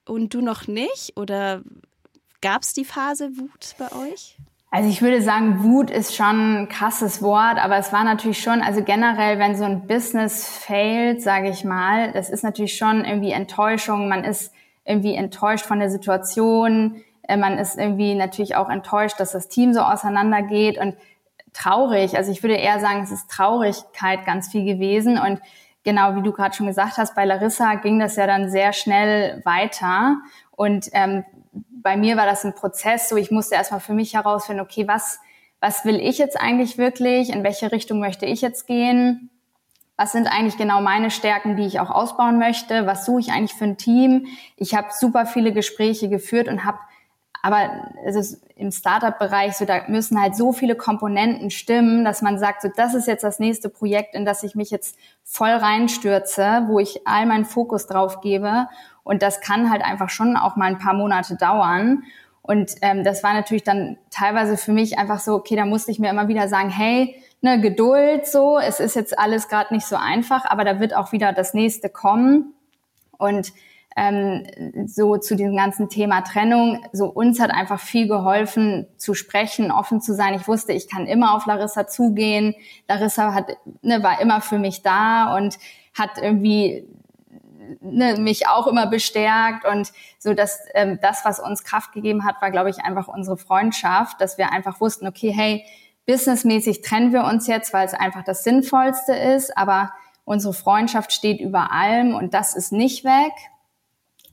[0.05, 1.17] und du noch nicht?
[1.17, 1.63] Oder
[2.41, 4.37] gab es die Phase Wut bei euch?
[4.75, 8.63] Also ich würde sagen, Wut ist schon ein krasses Wort, aber es war natürlich schon,
[8.63, 13.33] also generell, wenn so ein Business failt, sage ich mal, das ist natürlich schon irgendwie
[13.33, 14.09] Enttäuschung.
[14.09, 14.51] Man ist
[14.83, 17.03] irgendwie enttäuscht von der Situation.
[17.27, 20.95] Äh, man ist irgendwie natürlich auch enttäuscht, dass das Team so auseinandergeht und
[21.53, 22.17] traurig.
[22.17, 25.39] Also ich würde eher sagen, es ist Traurigkeit ganz viel gewesen und
[25.83, 29.39] genau wie du gerade schon gesagt hast, bei Larissa ging das ja dann sehr schnell
[29.45, 30.15] weiter
[30.55, 31.25] und ähm,
[31.69, 35.19] bei mir war das ein Prozess, so ich musste erstmal für mich herausfinden, okay, was,
[35.59, 37.29] was will ich jetzt eigentlich wirklich?
[37.29, 39.29] In welche Richtung möchte ich jetzt gehen?
[39.95, 42.87] Was sind eigentlich genau meine Stärken, die ich auch ausbauen möchte?
[42.87, 44.27] Was suche ich eigentlich für ein Team?
[44.57, 46.79] Ich habe super viele Gespräche geführt und habe
[47.45, 52.39] aber es ist im Startup-Bereich so, da müssen halt so viele Komponenten stimmen, dass man
[52.39, 56.63] sagt, so das ist jetzt das nächste Projekt, in das ich mich jetzt voll reinstürze,
[56.67, 58.69] wo ich all meinen Fokus drauf gebe.
[59.03, 62.03] Und das kann halt einfach schon auch mal ein paar Monate dauern.
[62.41, 65.99] Und ähm, das war natürlich dann teilweise für mich einfach so, okay, da musste ich
[65.99, 69.95] mir immer wieder sagen, hey, ne, Geduld so, es ist jetzt alles gerade nicht so
[69.95, 72.53] einfach, aber da wird auch wieder das nächste kommen.
[73.17, 73.53] Und
[73.95, 79.71] ähm, so zu diesem ganzen Thema Trennung, so uns hat einfach viel geholfen zu sprechen,
[79.71, 80.33] offen zu sein.
[80.33, 82.55] Ich wusste, ich kann immer auf Larissa zugehen.
[82.89, 85.57] Larissa hat, ne, war immer für mich da und
[85.93, 86.87] hat irgendwie
[87.81, 92.41] ne, mich auch immer bestärkt und so dass ähm, das, was uns Kraft gegeben hat,
[92.41, 95.65] war, glaube ich, einfach unsere Freundschaft, dass wir einfach wussten, okay, hey,
[96.05, 99.93] businessmäßig trennen wir uns jetzt, weil es einfach das Sinnvollste ist, aber
[100.25, 103.33] unsere Freundschaft steht über allem und das ist nicht weg.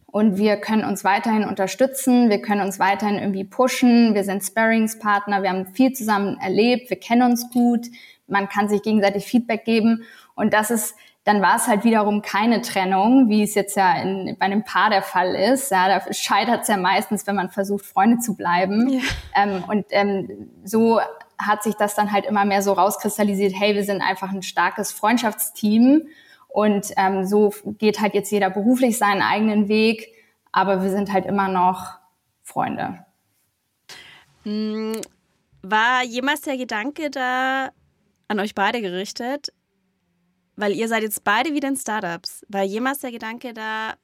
[0.06, 5.42] Und wir können uns weiterhin unterstützen, wir können uns weiterhin irgendwie pushen, wir sind Sparringspartner,
[5.42, 7.86] wir haben viel zusammen erlebt, wir kennen uns gut,
[8.26, 10.02] man kann sich gegenseitig Feedback geben
[10.34, 14.36] und das ist dann war es halt wiederum keine Trennung, wie es jetzt ja in,
[14.38, 15.70] bei einem Paar der Fall ist.
[15.70, 18.88] Ja, da scheitert es ja meistens, wenn man versucht, Freunde zu bleiben.
[18.88, 19.00] Ja.
[19.36, 21.00] Ähm, und ähm, so
[21.38, 24.92] hat sich das dann halt immer mehr so rauskristallisiert, hey, wir sind einfach ein starkes
[24.92, 26.08] Freundschaftsteam.
[26.48, 30.12] Und ähm, so geht halt jetzt jeder beruflich seinen eigenen Weg,
[30.52, 31.98] aber wir sind halt immer noch
[32.42, 33.04] Freunde.
[34.42, 35.00] Hm,
[35.62, 37.70] war jemals der Gedanke da
[38.26, 39.52] an euch beide gerichtet,
[40.56, 42.44] weil ihr seid jetzt beide wieder in Startups.
[42.48, 43.94] War jemals der Gedanke da,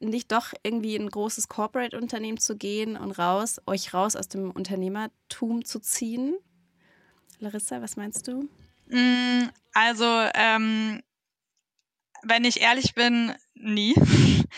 [0.00, 4.50] nicht doch irgendwie in ein großes Corporate-Unternehmen zu gehen und raus, euch raus aus dem
[4.50, 6.36] Unternehmertum zu ziehen?
[7.38, 8.48] Larissa, was meinst du?
[8.88, 11.02] Mm, also, ähm,
[12.22, 13.94] wenn ich ehrlich bin, nie.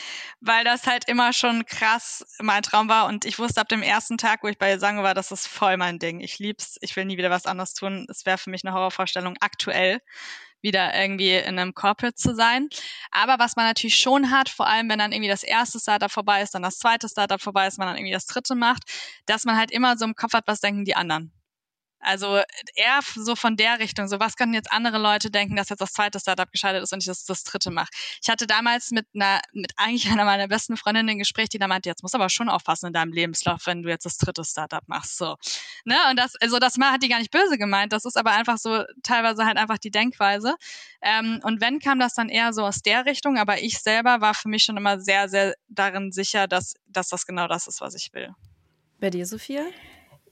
[0.40, 4.18] Weil das halt immer schon krass mein Traum war und ich wusste ab dem ersten
[4.18, 6.20] Tag, wo ich bei Sango war, das ist voll mein Ding.
[6.20, 8.06] Ich lieb's, ich will nie wieder was anderes tun.
[8.08, 10.00] Es wäre für mich eine Horrorvorstellung aktuell
[10.62, 12.68] wieder irgendwie in einem Corporate zu sein.
[13.10, 16.42] Aber was man natürlich schon hat, vor allem wenn dann irgendwie das erste Startup vorbei
[16.42, 18.84] ist, dann das zweite Startup vorbei ist, man dann irgendwie das dritte macht,
[19.26, 21.32] dass man halt immer so im Kopf hat, was denken die anderen.
[22.02, 22.42] Also
[22.74, 25.92] eher so von der Richtung, so was können jetzt andere Leute denken, dass jetzt das
[25.92, 27.90] zweite Startup gescheitert ist und ich das, das dritte mache.
[28.20, 31.68] Ich hatte damals mit einer, mit eigentlich einer meiner besten Freundinnen ein Gespräch, die da
[31.68, 34.44] meinte, jetzt musst du aber schon aufpassen in deinem Lebenslauf, wenn du jetzt das dritte
[34.44, 35.16] Startup machst.
[35.16, 35.36] So.
[35.84, 35.96] Ne?
[36.10, 38.82] Und das, also das hat die gar nicht böse gemeint, das ist aber einfach so
[39.04, 40.56] teilweise halt einfach die Denkweise.
[41.02, 44.34] Ähm, und wenn kam das dann eher so aus der Richtung, aber ich selber war
[44.34, 47.94] für mich schon immer sehr, sehr darin sicher, dass, dass das genau das ist, was
[47.94, 48.34] ich will.
[48.98, 49.64] Bei dir, Sophia?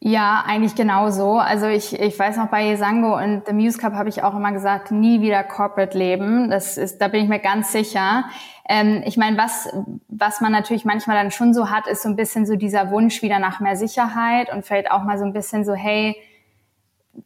[0.02, 1.38] Ja, eigentlich genauso.
[1.38, 4.50] Also ich, ich weiß noch bei Yesango und The Muse Cup habe ich auch immer
[4.50, 6.48] gesagt, nie wieder Corporate leben.
[6.48, 8.24] Das ist, da bin ich mir ganz sicher.
[8.66, 9.68] Ähm, ich meine, was,
[10.08, 13.20] was man natürlich manchmal dann schon so hat, ist so ein bisschen so dieser Wunsch
[13.20, 16.16] wieder nach mehr Sicherheit und vielleicht auch mal so ein bisschen so, hey,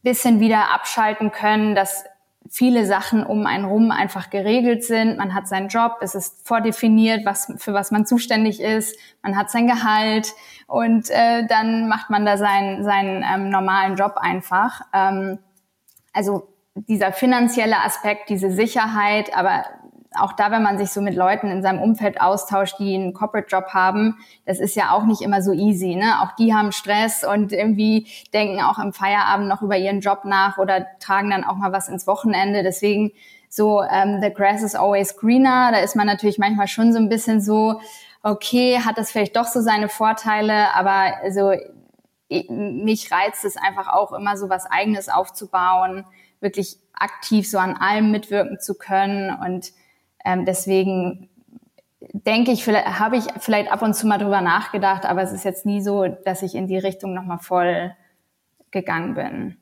[0.02, 2.04] bisschen wieder abschalten können, dass
[2.50, 5.16] viele Sachen um einen rum einfach geregelt sind.
[5.16, 8.98] Man hat seinen Job, es ist vordefiniert, was, für was man zuständig ist.
[9.22, 10.32] Man hat sein Gehalt
[10.66, 14.82] und äh, dann macht man da seinen, seinen ähm, normalen Job einfach.
[14.92, 15.38] Ähm,
[16.12, 19.64] also dieser finanzielle Aspekt, diese Sicherheit, aber
[20.18, 23.68] auch da, wenn man sich so mit Leuten in seinem Umfeld austauscht, die einen Corporate-Job
[23.68, 25.94] haben, das ist ja auch nicht immer so easy.
[25.94, 26.20] Ne?
[26.22, 30.58] Auch die haben Stress und irgendwie denken auch im Feierabend noch über ihren Job nach
[30.58, 32.62] oder tragen dann auch mal was ins Wochenende.
[32.62, 33.12] Deswegen
[33.48, 35.70] so, ähm, the grass is always greener.
[35.72, 37.80] Da ist man natürlich manchmal schon so ein bisschen so,
[38.22, 41.52] okay, hat das vielleicht doch so seine Vorteile, aber also
[42.48, 46.04] mich reizt es einfach auch immer so was eigenes aufzubauen,
[46.40, 49.72] wirklich aktiv so an allem mitwirken zu können und
[50.24, 51.28] ähm, deswegen
[52.12, 55.66] denke ich, habe ich vielleicht ab und zu mal drüber nachgedacht, aber es ist jetzt
[55.66, 57.94] nie so, dass ich in die Richtung nochmal voll
[58.70, 59.56] gegangen bin.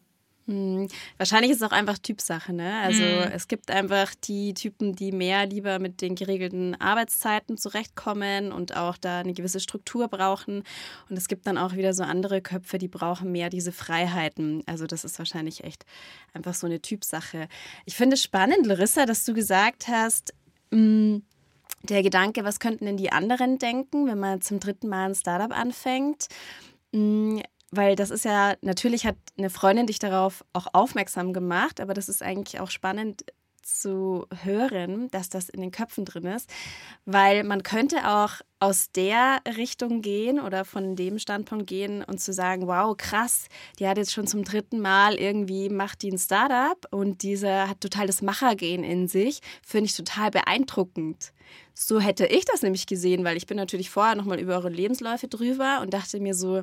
[0.49, 0.89] Hm.
[1.19, 2.81] Wahrscheinlich ist es auch einfach Typsache, ne?
[2.83, 3.33] Also hm.
[3.33, 8.97] es gibt einfach die Typen, die mehr lieber mit den geregelten Arbeitszeiten zurechtkommen und auch
[8.97, 10.65] da eine gewisse Struktur brauchen.
[11.09, 14.63] Und es gibt dann auch wieder so andere Köpfe, die brauchen mehr diese Freiheiten.
[14.67, 15.85] Also das ist wahrscheinlich echt
[16.33, 17.47] einfach so eine Typsache.
[17.85, 20.35] Ich finde es spannend, Larissa, dass du gesagt hast,
[20.73, 21.23] mh, hm,
[21.85, 25.57] der Gedanke, was könnten denn die anderen denken, wenn man zum dritten Mal ein Startup
[25.57, 26.29] anfängt?
[26.93, 31.95] Hm, weil das ist ja, natürlich hat eine Freundin dich darauf auch aufmerksam gemacht, aber
[31.95, 33.25] das ist eigentlich auch spannend
[33.63, 36.51] zu hören, dass das in den Köpfen drin ist,
[37.05, 42.33] weil man könnte auch aus der Richtung gehen oder von dem Standpunkt gehen und zu
[42.33, 43.49] sagen, wow, krass,
[43.79, 47.81] die hat jetzt schon zum dritten Mal irgendwie macht die ein Startup und dieser hat
[47.81, 51.33] total das Machergehen in sich, finde ich total beeindruckend.
[51.75, 55.29] So hätte ich das nämlich gesehen, weil ich bin natürlich vorher nochmal über eure Lebensläufe
[55.29, 56.63] drüber und dachte mir so,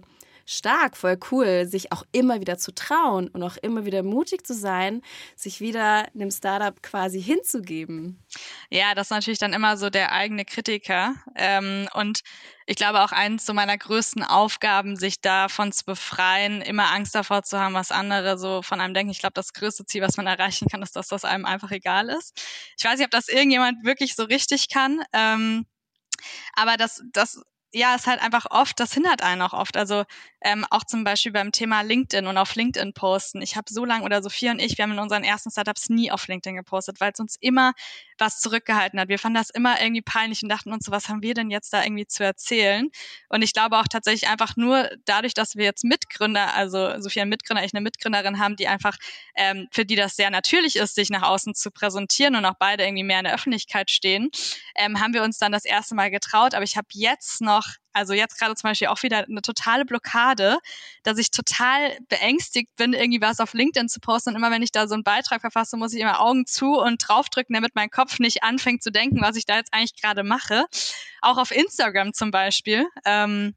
[0.49, 4.55] stark, voll cool, sich auch immer wieder zu trauen und auch immer wieder mutig zu
[4.55, 5.03] sein,
[5.35, 8.23] sich wieder einem Startup quasi hinzugeben.
[8.71, 11.13] Ja, das ist natürlich dann immer so der eigene Kritiker.
[11.35, 12.21] Ähm, und
[12.65, 17.43] ich glaube auch eins so meiner größten Aufgaben, sich davon zu befreien, immer Angst davor
[17.43, 19.11] zu haben, was andere so von einem denken.
[19.11, 22.09] Ich glaube, das größte Ziel, was man erreichen kann, ist, dass das einem einfach egal
[22.09, 22.41] ist.
[22.75, 25.03] Ich weiß nicht, ob das irgendjemand wirklich so richtig kann.
[25.13, 25.67] Ähm,
[26.53, 27.41] aber das, das
[27.73, 29.77] ja, ist halt einfach oft, das hindert einen auch oft.
[29.77, 30.03] Also
[30.41, 33.41] ähm, auch zum Beispiel beim Thema LinkedIn und auf LinkedIn posten.
[33.41, 36.11] Ich habe so lange oder Sophia und ich, wir haben in unseren ersten Startups nie
[36.11, 37.73] auf LinkedIn gepostet, weil es uns immer
[38.19, 39.09] was zurückgehalten hat.
[39.09, 41.73] Wir fanden das immer irgendwie peinlich und dachten uns so, was haben wir denn jetzt
[41.73, 42.89] da irgendwie zu erzählen?
[43.29, 47.63] Und ich glaube auch tatsächlich einfach nur dadurch, dass wir jetzt Mitgründer, also Sophia Mitgründer,
[47.63, 48.97] ich eine Mitgründerin haben, die einfach,
[49.35, 52.83] ähm, für die das sehr natürlich ist, sich nach außen zu präsentieren und auch beide
[52.83, 54.29] irgendwie mehr in der Öffentlichkeit stehen,
[54.75, 56.53] ähm, haben wir uns dann das erste Mal getraut.
[56.53, 60.57] Aber ich habe jetzt noch also jetzt gerade zum Beispiel auch wieder eine totale Blockade,
[61.03, 64.29] dass ich total beängstigt bin, irgendwie was auf LinkedIn zu posten.
[64.29, 66.97] Und immer wenn ich da so einen Beitrag verfasse, muss ich immer Augen zu und
[67.07, 70.65] draufdrücken, damit mein Kopf nicht anfängt zu denken, was ich da jetzt eigentlich gerade mache.
[71.21, 72.87] Auch auf Instagram zum Beispiel.
[73.05, 73.55] Ähm,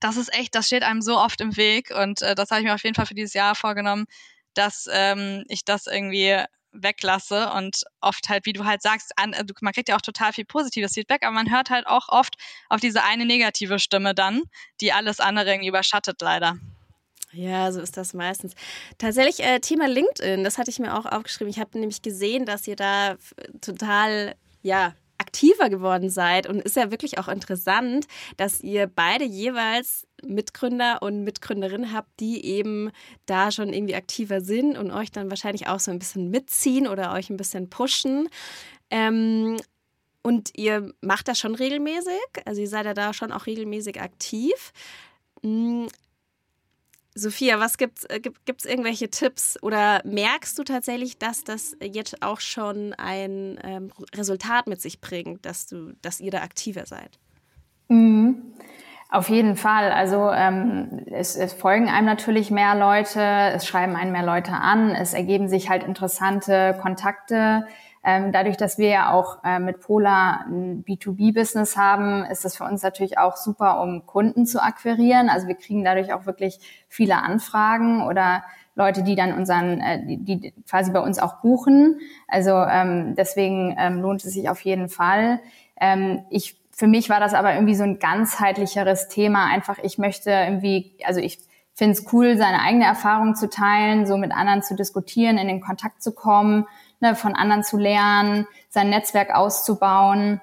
[0.00, 1.90] das ist echt, das steht einem so oft im Weg.
[1.90, 4.06] Und äh, das habe ich mir auf jeden Fall für dieses Jahr vorgenommen,
[4.54, 9.44] dass ähm, ich das irgendwie weglasse und oft halt, wie du halt sagst, an, äh,
[9.60, 12.36] man kriegt ja auch total viel positives Feedback, aber man hört halt auch oft
[12.68, 14.42] auf diese eine negative Stimme dann,
[14.80, 16.56] die alles andere irgendwie überschattet leider.
[17.32, 18.54] Ja, so ist das meistens.
[18.98, 21.50] Tatsächlich, äh, Thema LinkedIn, das hatte ich mir auch aufgeschrieben.
[21.50, 23.16] Ich habe nämlich gesehen, dass ihr da
[23.62, 24.94] total, ja,
[25.32, 26.46] aktiver geworden seid.
[26.46, 32.44] Und ist ja wirklich auch interessant, dass ihr beide jeweils Mitgründer und Mitgründerinnen habt, die
[32.44, 32.90] eben
[33.26, 37.12] da schon irgendwie aktiver sind und euch dann wahrscheinlich auch so ein bisschen mitziehen oder
[37.14, 38.28] euch ein bisschen pushen.
[38.90, 39.56] Ähm,
[40.22, 44.72] und ihr macht das schon regelmäßig, also ihr seid ja da schon auch regelmäßig aktiv.
[47.14, 52.22] Sophia, was gibt's, äh, gibt es irgendwelche Tipps oder merkst du tatsächlich, dass das jetzt
[52.22, 57.18] auch schon ein ähm, Resultat mit sich bringt, dass du, dass ihr da aktiver seid?
[57.88, 58.54] Mhm.
[59.10, 59.92] Auf jeden Fall.
[59.92, 64.94] Also ähm, es, es folgen einem natürlich mehr Leute, es schreiben einen mehr Leute an,
[64.94, 67.66] es ergeben sich halt interessante Kontakte.
[68.04, 72.64] Ähm, dadurch, dass wir ja auch äh, mit Pola ein B2B-Business haben, ist das für
[72.64, 75.28] uns natürlich auch super, um Kunden zu akquirieren.
[75.28, 78.42] Also wir kriegen dadurch auch wirklich viele Anfragen oder
[78.74, 82.00] Leute, die dann unseren, äh, die, die quasi bei uns auch buchen.
[82.26, 85.38] Also ähm, deswegen ähm, lohnt es sich auf jeden Fall.
[85.80, 89.46] Ähm, ich für mich war das aber irgendwie so ein ganzheitlicheres Thema.
[89.46, 91.38] Einfach, ich möchte irgendwie, also ich
[91.74, 95.60] finde es cool, seine eigene Erfahrung zu teilen, so mit anderen zu diskutieren, in den
[95.60, 96.66] Kontakt zu kommen
[97.02, 100.40] ne, von anderen zu lernen, sein Netzwerk auszubauen.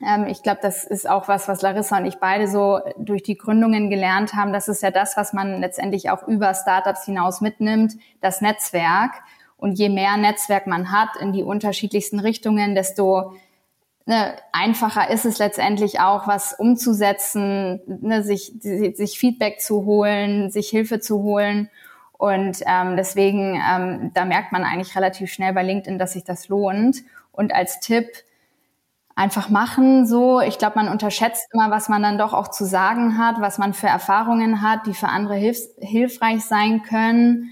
[0.00, 3.36] Ähm, ich glaube, das ist auch was, was Larissa und ich beide so durch die
[3.36, 4.52] Gründungen gelernt haben.
[4.52, 9.10] Das ist ja das, was man letztendlich auch über Startups hinaus mitnimmt, das Netzwerk.
[9.56, 13.34] Und je mehr Netzwerk man hat in die unterschiedlichsten Richtungen, desto
[14.06, 20.68] ne, einfacher ist es letztendlich auch, was umzusetzen, ne, sich, sich Feedback zu holen, sich
[20.68, 21.68] Hilfe zu holen.
[22.20, 26.48] Und ähm, deswegen, ähm, da merkt man eigentlich relativ schnell bei LinkedIn, dass sich das
[26.48, 26.98] lohnt.
[27.32, 28.08] Und als Tipp,
[29.14, 30.40] einfach machen so.
[30.40, 33.72] Ich glaube, man unterschätzt immer, was man dann doch auch zu sagen hat, was man
[33.72, 37.50] für Erfahrungen hat, die für andere hilf hilfreich sein können.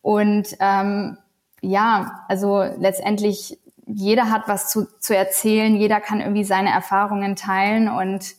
[0.00, 1.18] Und ähm,
[1.60, 7.88] ja, also letztendlich jeder hat was zu, zu erzählen, jeder kann irgendwie seine Erfahrungen teilen
[7.88, 8.34] und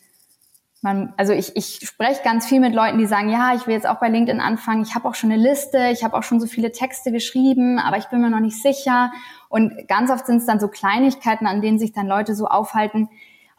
[0.86, 3.88] man, also ich, ich spreche ganz viel mit Leuten, die sagen, ja, ich will jetzt
[3.88, 6.45] auch bei LinkedIn anfangen, ich habe auch schon eine Liste, ich habe auch schon so
[6.48, 9.12] viele Texte geschrieben, aber ich bin mir noch nicht sicher.
[9.50, 13.10] Und ganz oft sind es dann so Kleinigkeiten, an denen sich dann Leute so aufhalten,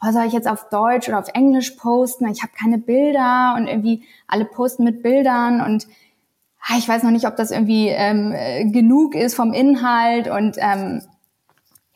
[0.01, 2.27] oh, soll ich jetzt auf Deutsch oder auf Englisch posten?
[2.29, 3.55] Ich habe keine Bilder.
[3.57, 5.61] Und irgendwie alle posten mit Bildern.
[5.61, 5.85] Und
[6.61, 10.29] ah, ich weiß noch nicht, ob das irgendwie ähm, äh, genug ist vom Inhalt.
[10.29, 11.01] Und ähm,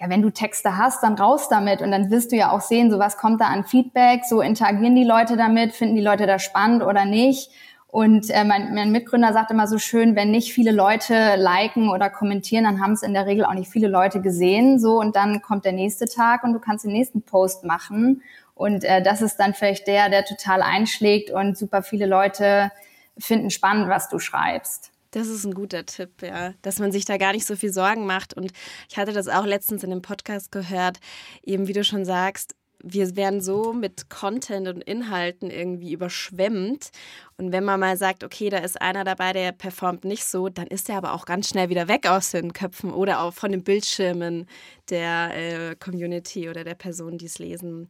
[0.01, 2.89] ja, wenn du Texte hast, dann raus damit und dann wirst du ja auch sehen,
[2.89, 6.41] so was kommt da an Feedback, so interagieren die Leute damit, finden die Leute das
[6.41, 7.51] spannend oder nicht.
[7.85, 12.09] Und äh, mein, mein Mitgründer sagt immer so schön, wenn nicht viele Leute liken oder
[12.09, 14.79] kommentieren, dann haben es in der Regel auch nicht viele Leute gesehen.
[14.79, 18.23] So und dann kommt der nächste Tag und du kannst den nächsten Post machen.
[18.55, 22.71] Und äh, das ist dann vielleicht der, der total einschlägt und super viele Leute
[23.19, 24.90] finden spannend, was du schreibst.
[25.11, 28.05] Das ist ein guter Tipp, ja, dass man sich da gar nicht so viel Sorgen
[28.05, 28.33] macht.
[28.33, 28.51] Und
[28.89, 30.99] ich hatte das auch letztens in einem Podcast gehört,
[31.43, 36.89] eben wie du schon sagst, wir werden so mit Content und Inhalten irgendwie überschwemmt.
[37.37, 40.67] Und wenn man mal sagt, okay, da ist einer dabei, der performt nicht so, dann
[40.67, 43.63] ist der aber auch ganz schnell wieder weg aus den Köpfen oder auch von den
[43.63, 44.47] Bildschirmen
[44.89, 47.87] der äh, Community oder der Personen, die es lesen.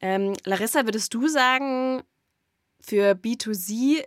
[0.00, 2.02] Ähm, Larissa, würdest du sagen,
[2.80, 4.04] für B2C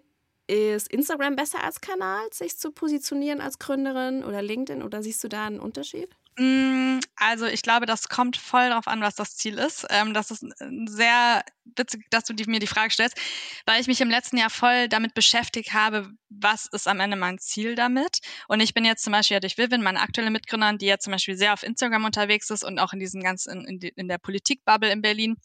[0.52, 5.30] ist Instagram besser als Kanal, sich zu positionieren als Gründerin oder LinkedIn oder siehst du
[5.30, 6.10] da einen Unterschied?
[6.38, 9.86] Mm, also ich glaube, das kommt voll darauf an, was das Ziel ist.
[9.90, 10.46] Ähm, das ist
[10.86, 11.44] sehr
[11.76, 13.18] witzig, dass du mir die Frage stellst,
[13.66, 17.38] weil ich mich im letzten Jahr voll damit beschäftigt habe, was ist am Ende mein
[17.38, 18.20] Ziel damit.
[18.48, 21.12] Und ich bin jetzt zum Beispiel ja durch Vivian, meine aktuelle Mitgründerin, die ja zum
[21.12, 24.92] Beispiel sehr auf Instagram unterwegs ist und auch in diesem ganzen, in, in der Politikbubble
[24.92, 25.38] in Berlin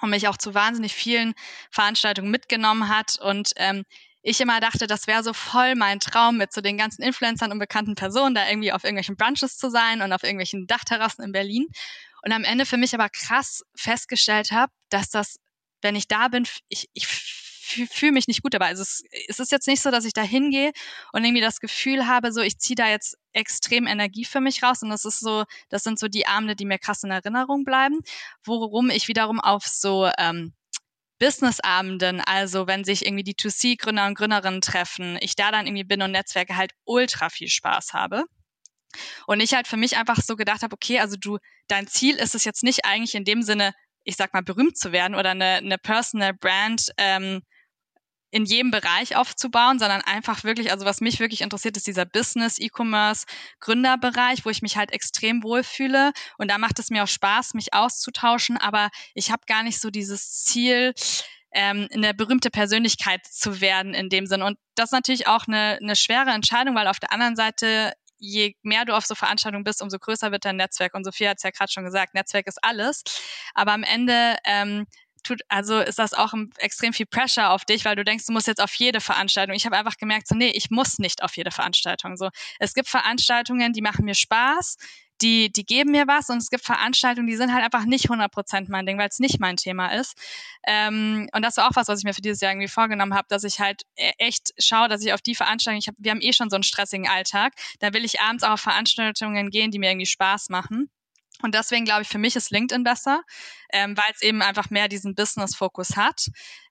[0.00, 1.34] und mich auch zu wahnsinnig vielen
[1.70, 3.18] Veranstaltungen mitgenommen hat.
[3.20, 3.84] Und ähm,
[4.22, 7.58] ich immer dachte, das wäre so voll mein Traum, mit so den ganzen Influencern und
[7.58, 11.66] bekannten Personen da irgendwie auf irgendwelchen Brunches zu sein und auf irgendwelchen Dachterrassen in Berlin.
[12.22, 15.36] Und am Ende für mich aber krass festgestellt habe, dass das,
[15.80, 17.06] wenn ich da bin, ich, ich
[17.90, 18.66] fühle mich nicht gut dabei.
[18.66, 20.72] Also es, es ist jetzt nicht so, dass ich da hingehe
[21.12, 24.82] und irgendwie das Gefühl habe, so ich ziehe da jetzt extrem Energie für mich raus
[24.82, 28.00] und das ist so, das sind so die Abende, die mir krass in Erinnerung bleiben,
[28.44, 30.52] worum ich wiederum auf so ähm,
[31.20, 36.02] Businessabenden, also wenn sich irgendwie die 2C-Gründer und Gründerinnen treffen, ich da dann irgendwie bin
[36.02, 38.24] und Netzwerke halt ultra viel Spaß habe.
[39.26, 42.34] Und ich halt für mich einfach so gedacht habe, okay, also du, dein Ziel ist
[42.34, 45.56] es jetzt nicht eigentlich in dem Sinne, ich sag mal, berühmt zu werden oder eine,
[45.56, 47.42] eine Personal Brand ähm,
[48.30, 52.58] in jedem Bereich aufzubauen, sondern einfach wirklich, also was mich wirklich interessiert, ist dieser Business,
[52.58, 53.26] E-Commerce,
[53.60, 56.12] Gründerbereich, wo ich mich halt extrem wohlfühle.
[56.38, 58.56] Und da macht es mir auch Spaß, mich auszutauschen.
[58.56, 60.94] Aber ich habe gar nicht so dieses Ziel,
[61.52, 64.42] ähm, eine berühmte Persönlichkeit zu werden in dem Sinn.
[64.42, 68.54] Und das ist natürlich auch eine, eine schwere Entscheidung, weil auf der anderen Seite je
[68.62, 70.94] mehr du auf so Veranstaltungen bist, umso größer wird dein Netzwerk.
[70.94, 73.02] Und Sophia hat es ja gerade schon gesagt, Netzwerk ist alles.
[73.54, 74.86] Aber am Ende ähm,
[75.22, 78.46] tut, also ist das auch extrem viel Pressure auf dich, weil du denkst, du musst
[78.46, 79.54] jetzt auf jede Veranstaltung.
[79.54, 82.16] Ich habe einfach gemerkt, so, nee, ich muss nicht auf jede Veranstaltung.
[82.16, 84.76] So, es gibt Veranstaltungen, die machen mir Spaß,
[85.22, 88.66] die, die geben mir was und es gibt Veranstaltungen, die sind halt einfach nicht 100%
[88.68, 90.16] mein Ding, weil es nicht mein Thema ist.
[90.66, 93.26] Ähm, und das war auch was, was ich mir für dieses Jahr irgendwie vorgenommen habe,
[93.28, 96.22] dass ich halt e, echt schaue, dass ich auf die Veranstaltungen, ich hab, wir haben
[96.22, 99.78] eh schon so einen stressigen Alltag, da will ich abends auch auf Veranstaltungen gehen, die
[99.78, 100.90] mir irgendwie Spaß machen.
[101.42, 103.22] Und deswegen glaube ich, für mich ist LinkedIn besser,
[103.72, 106.26] ähm, weil es eben einfach mehr diesen Business-Fokus hat.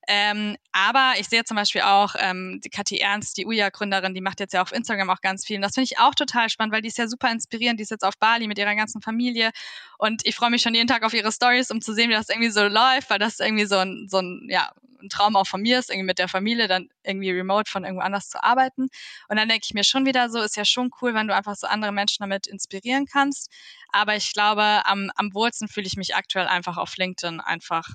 [0.08, 4.39] Ähm, aber ich sehe zum Beispiel auch ähm, die Kathi Ernst, die Uja-Gründerin, die macht
[4.39, 5.58] jetzt ja auf Instagram auch ganz viel.
[5.58, 7.79] Und das finde ich auch total spannend, weil die ist ja super inspirierend.
[7.79, 9.51] Die ist jetzt auf Bali mit ihrer ganzen Familie.
[9.97, 12.29] Und ich freue mich schon jeden Tag auf ihre Stories, um zu sehen, wie das
[12.29, 15.62] irgendwie so läuft, weil das irgendwie so ein, so ein, ja, ein Traum auch von
[15.62, 18.89] mir ist, irgendwie mit der Familie dann irgendwie remote von irgendwo anders zu arbeiten.
[19.27, 21.55] Und dann denke ich mir schon wieder so, ist ja schon cool, wenn du einfach
[21.55, 23.51] so andere Menschen damit inspirieren kannst.
[23.91, 27.88] Aber ich glaube, am, am wohlsten fühle ich mich aktuell einfach auf LinkedIn, einfach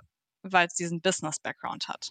[0.42, 2.10] weil es diesen Business-Background hat.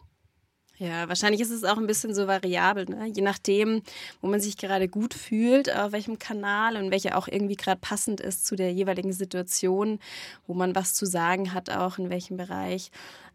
[0.77, 3.05] Ja, wahrscheinlich ist es auch ein bisschen so variabel, ne?
[3.05, 3.83] je nachdem,
[4.21, 8.19] wo man sich gerade gut fühlt, auf welchem Kanal und welcher auch irgendwie gerade passend
[8.19, 9.99] ist zu der jeweiligen Situation,
[10.47, 12.89] wo man was zu sagen hat, auch in welchem Bereich.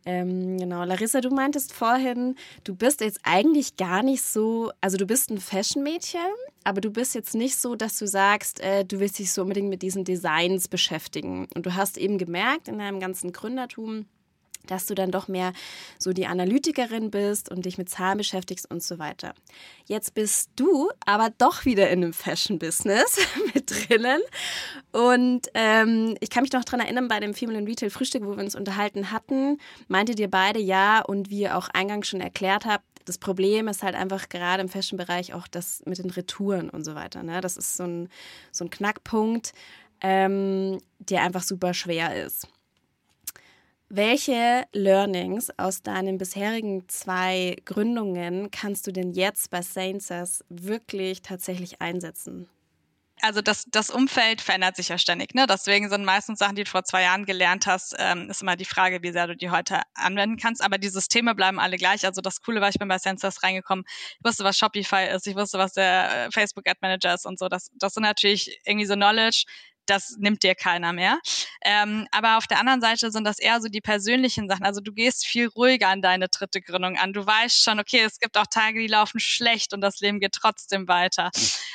[0.09, 5.05] Ähm, genau, Larissa, du meintest vorhin, du bist jetzt eigentlich gar nicht so, also du
[5.05, 6.33] bist ein Fashion-Mädchen,
[6.65, 9.69] aber du bist jetzt nicht so, dass du sagst, äh, du willst dich so unbedingt
[9.69, 11.47] mit diesen Designs beschäftigen.
[11.55, 14.07] Und du hast eben gemerkt in deinem ganzen Gründertum,
[14.71, 15.53] dass du dann doch mehr
[15.99, 19.35] so die Analytikerin bist und dich mit Zahlen beschäftigst und so weiter.
[19.87, 23.19] Jetzt bist du aber doch wieder in einem Fashion-Business
[23.55, 24.21] mit drinnen.
[24.93, 28.43] Und ähm, ich kann mich noch daran erinnern, bei dem Female Retail Frühstück, wo wir
[28.43, 32.85] uns unterhalten hatten, meinte ihr beide ja und wie ihr auch eingangs schon erklärt habt,
[33.09, 36.95] das Problem ist halt einfach gerade im Fashion-Bereich auch das mit den Retouren und so
[36.95, 37.23] weiter.
[37.23, 37.41] Ne?
[37.41, 38.09] Das ist so ein,
[38.53, 39.55] so ein Knackpunkt,
[40.03, 42.49] ähm, der einfach super schwer ist.
[43.91, 51.81] Welche Learnings aus deinen bisherigen zwei Gründungen kannst du denn jetzt bei Saints wirklich tatsächlich
[51.81, 52.49] einsetzen?
[53.23, 55.35] also das, das Umfeld verändert sich ja ständig.
[55.35, 55.47] Ne?
[55.49, 58.65] Deswegen sind meistens Sachen, die du vor zwei Jahren gelernt hast, ähm, ist immer die
[58.65, 60.63] Frage, wie sehr du die heute anwenden kannst.
[60.63, 62.05] Aber die Systeme bleiben alle gleich.
[62.05, 65.37] Also das Coole war, ich bin bei Sensors reingekommen, ich wusste, was Shopify ist, ich
[65.37, 67.49] wusste, was der äh, Facebook Ad Manager ist und so.
[67.49, 69.45] Das, das sind natürlich irgendwie so Knowledge,
[69.91, 71.19] das nimmt dir keiner mehr.
[71.65, 74.65] Ähm, aber auf der anderen Seite sind das eher so die persönlichen Sachen.
[74.65, 77.13] Also du gehst viel ruhiger an deine dritte Gründung an.
[77.13, 80.33] Du weißt schon, okay, es gibt auch Tage, die laufen schlecht und das Leben geht
[80.33, 81.31] trotzdem weiter.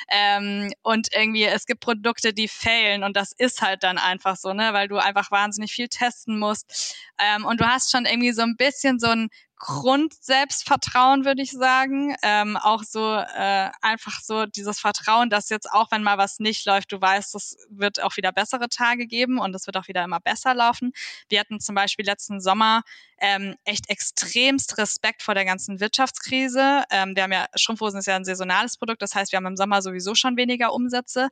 [0.10, 4.54] Ähm, und irgendwie, es gibt Produkte, die failen und das ist halt dann einfach so,
[4.54, 6.96] ne, weil du einfach wahnsinnig viel testen musst.
[7.20, 12.16] Ähm, und du hast schon irgendwie so ein bisschen so ein Grundselbstvertrauen, würde ich sagen.
[12.22, 16.66] Ähm, auch so äh, einfach so dieses Vertrauen, dass jetzt auch, wenn mal was nicht
[16.66, 20.04] läuft, du weißt, es wird auch wieder bessere Tage geben und es wird auch wieder
[20.04, 20.92] immer besser laufen.
[21.30, 22.82] Wir hatten zum Beispiel letzten Sommer
[23.20, 26.84] ähm, echt extremst Respekt vor der ganzen Wirtschaftskrise.
[26.92, 29.58] Ähm, wir haben ja, Strumpfhosen ist ja ein saisonales Produkt, das heißt, wir haben im
[29.58, 31.30] Sommer sowieso schon weniger Umsätze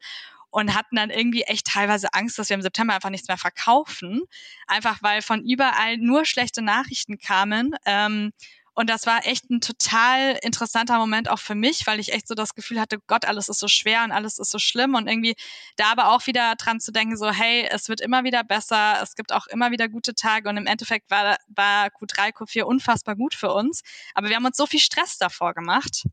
[0.51, 4.21] und hatten dann irgendwie echt teilweise Angst, dass wir im September einfach nichts mehr verkaufen.
[4.67, 7.75] Einfach weil von überall nur schlechte Nachrichten kamen.
[7.85, 8.31] Ähm,
[8.73, 12.35] und das war echt ein total interessanter Moment auch für mich, weil ich echt so
[12.35, 14.95] das Gefühl hatte, Gott, alles ist so schwer und alles ist so schlimm.
[14.95, 15.35] Und irgendwie
[15.75, 19.15] da aber auch wieder dran zu denken, so, hey, es wird immer wieder besser, es
[19.15, 20.47] gibt auch immer wieder gute Tage.
[20.49, 23.81] Und im Endeffekt war, war Q3, Q4 unfassbar gut für uns.
[24.13, 26.05] Aber wir haben uns so viel Stress davor gemacht.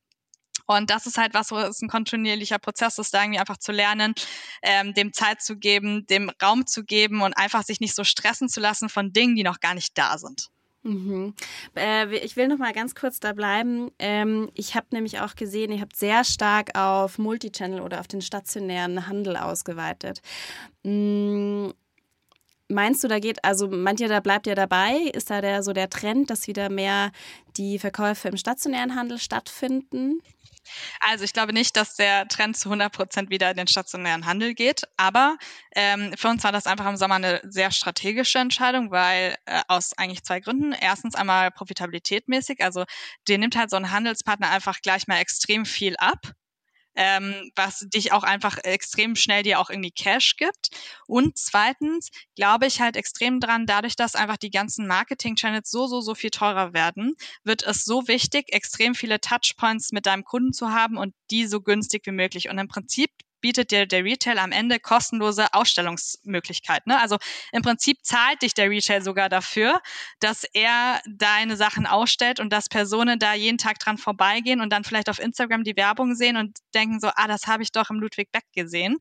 [0.69, 3.73] Und das ist halt was, wo es ein kontinuierlicher Prozess ist, da irgendwie einfach zu
[3.73, 4.15] lernen,
[4.63, 8.49] ähm, dem Zeit zu geben, dem Raum zu geben und einfach sich nicht so stressen
[8.49, 10.49] zu lassen von Dingen, die noch gar nicht da sind.
[10.83, 11.35] Mhm.
[11.75, 13.91] Äh, ich will noch mal ganz kurz da bleiben.
[13.99, 18.21] Ähm, ich habe nämlich auch gesehen, ihr habt sehr stark auf Multichannel oder auf den
[18.21, 20.21] stationären Handel ausgeweitet.
[20.83, 21.73] Mhm.
[22.69, 25.11] Meinst du, da geht, also ihr, da bleibt ihr dabei?
[25.15, 27.13] Ist da der, so der Trend, dass wieder mehr
[27.57, 30.21] die Verkäufe im stationären Handel stattfinden?
[31.01, 34.55] Also ich glaube nicht, dass der Trend zu 100 Prozent wieder in den stationären Handel
[34.55, 35.39] geht, aber
[35.75, 39.97] ähm, für uns war das einfach im Sommer eine sehr strategische Entscheidung, weil äh, aus
[39.97, 40.73] eigentlich zwei Gründen.
[40.73, 42.85] Erstens einmal profitabilitätmäßig, also
[43.27, 46.35] dir nimmt halt so ein Handelspartner einfach gleich mal extrem viel ab
[46.99, 50.71] ähm, was dich auch einfach extrem schnell dir auch irgendwie Cash gibt.
[51.07, 56.01] Und zweitens glaube ich halt extrem dran, dadurch, dass einfach die ganzen Marketing-Channels so, so,
[56.01, 60.71] so viel teurer werden, wird es so wichtig, extrem viele Touchpoints mit deinem Kunden zu
[60.71, 62.51] haben und die so günstig wie möglich.
[62.51, 63.11] Und im Prinzip
[63.41, 66.93] bietet dir der Retail am Ende kostenlose Ausstellungsmöglichkeiten.
[66.93, 67.01] Ne?
[67.01, 67.19] Also
[67.53, 69.81] im Prinzip zahlt dich der Retail sogar dafür,
[70.21, 74.85] dass er deine Sachen ausstellt und dass Personen da jeden Tag dran vorbeigehen und dann
[74.85, 78.01] vielleicht auf Instagram die Werbung sehen und denken so, ah, das habe ich doch im
[78.01, 78.99] Ludwig Beck gesehen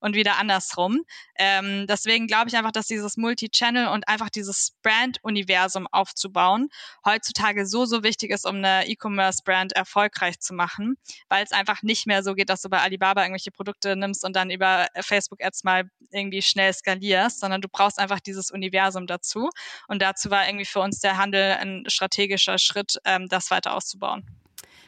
[0.00, 1.02] und wieder andersrum.
[1.36, 6.68] Ähm, deswegen glaube ich einfach, dass dieses Multi-Channel und einfach dieses Brand-Universum aufzubauen
[7.04, 10.96] heutzutage so, so wichtig ist, um eine E-Commerce-Brand erfolgreich zu machen,
[11.28, 14.24] weil es einfach nicht mehr so geht, dass du bei Alibaba irgendwelche Produkte Produkte nimmst
[14.24, 19.50] und dann über Facebook-Ads mal irgendwie schnell skalierst, sondern du brauchst einfach dieses Universum dazu.
[19.88, 24.24] Und dazu war irgendwie für uns der Handel ein strategischer Schritt, ähm, das weiter auszubauen.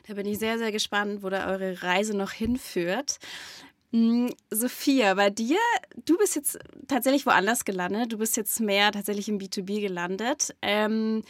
[0.06, 3.18] Da bin ich sehr, sehr gespannt, wo da eure Reise noch hinführt.
[3.92, 5.58] Hm, Sophia, bei dir,
[6.04, 8.12] du bist jetzt tatsächlich woanders gelandet.
[8.12, 10.54] Du bist jetzt mehr tatsächlich im B2B gelandet.
[10.62, 11.22] Ähm,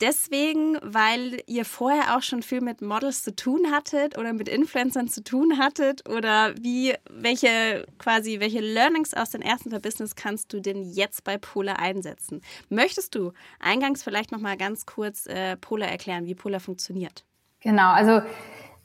[0.00, 5.08] deswegen, weil ihr vorher auch schon viel mit Models zu tun hattet oder mit Influencern
[5.08, 6.08] zu tun hattet?
[6.08, 11.24] Oder wie, welche quasi, welche Learnings aus den ersten zwei Business kannst du denn jetzt
[11.24, 12.42] bei Polar einsetzen?
[12.68, 17.24] Möchtest du eingangs vielleicht nochmal ganz kurz äh, Polar erklären, wie Polar funktioniert?
[17.60, 18.22] Genau, also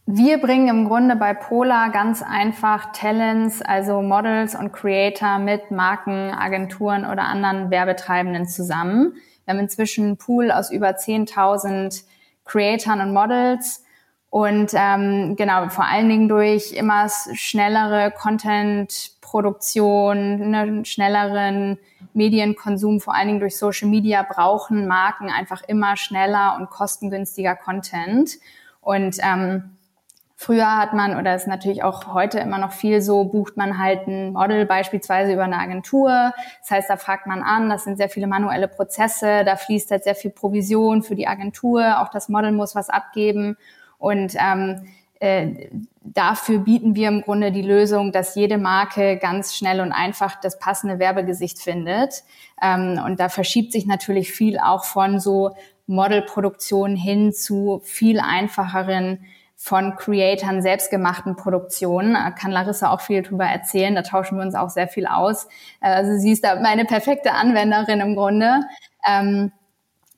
[0.07, 6.31] wir bringen im Grunde bei Polar ganz einfach Talents, also Models und Creator mit Marken,
[6.31, 9.15] Agenturen oder anderen Werbetreibenden zusammen.
[9.45, 12.03] Wir haben inzwischen einen Pool aus über 10.000
[12.43, 13.83] Creatoren und Models.
[14.29, 21.77] Und ähm, genau, vor allen Dingen durch immer schnellere Content-Produktion, einen schnelleren
[22.13, 28.31] Medienkonsum, vor allen Dingen durch Social Media, brauchen Marken einfach immer schneller und kostengünstiger Content.
[28.81, 29.74] Und ähm,
[30.45, 34.05] Früher hat man, oder ist natürlich auch heute immer noch viel so, bucht man halt
[34.05, 36.33] ein Model beispielsweise über eine Agentur.
[36.61, 40.03] Das heißt, da fragt man an, das sind sehr viele manuelle Prozesse, da fließt halt
[40.03, 43.57] sehr viel Provision für die Agentur, auch das Model muss was abgeben.
[43.97, 44.87] Und ähm,
[45.19, 45.69] äh,
[46.03, 50.59] dafür bieten wir im Grunde die Lösung, dass jede Marke ganz schnell und einfach das
[50.59, 52.23] passende Werbegesicht findet.
[52.61, 55.55] Ähm, und da verschiebt sich natürlich viel auch von so
[55.87, 59.25] Modelproduktion hin zu viel einfacheren
[59.55, 62.13] von Creatoren selbstgemachten Produktionen.
[62.13, 63.95] Da kann Larissa auch viel drüber erzählen.
[63.95, 65.47] Da tauschen wir uns auch sehr viel aus.
[65.81, 68.61] Also sie ist da meine perfekte Anwenderin im Grunde.
[69.07, 69.51] Ähm,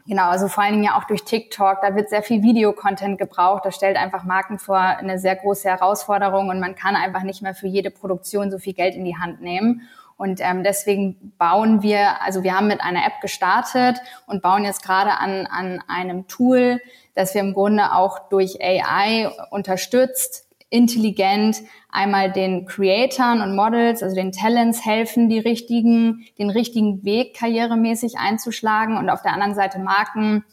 [0.08, 3.66] Genau, also vor allen Dingen ja auch durch TikTok, da wird sehr viel Videocontent gebraucht.
[3.66, 7.54] Das stellt einfach Marken vor eine sehr große Herausforderung und man kann einfach nicht mehr
[7.54, 9.82] für jede Produktion so viel Geld in die Hand nehmen.
[10.16, 14.82] Und ähm, deswegen bauen wir, also wir haben mit einer App gestartet und bauen jetzt
[14.82, 16.80] gerade an, an einem Tool,
[17.18, 24.16] das wir im Grunde auch durch AI unterstützt, intelligent einmal den Creatoren und Models, also
[24.16, 29.80] den Talents helfen, die richtigen, den richtigen Weg karrieremäßig einzuschlagen und auf der anderen Seite
[29.80, 30.46] Marken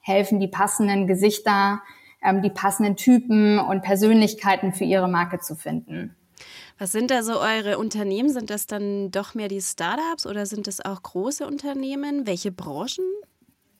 [0.00, 1.82] helfen, die passenden Gesichter,
[2.20, 6.16] ähm, die passenden Typen und Persönlichkeiten für ihre Marke zu finden.
[6.80, 8.28] Was sind da so eure Unternehmen?
[8.28, 12.26] Sind das dann doch mehr die Startups oder sind das auch große Unternehmen?
[12.26, 13.04] Welche Branchen?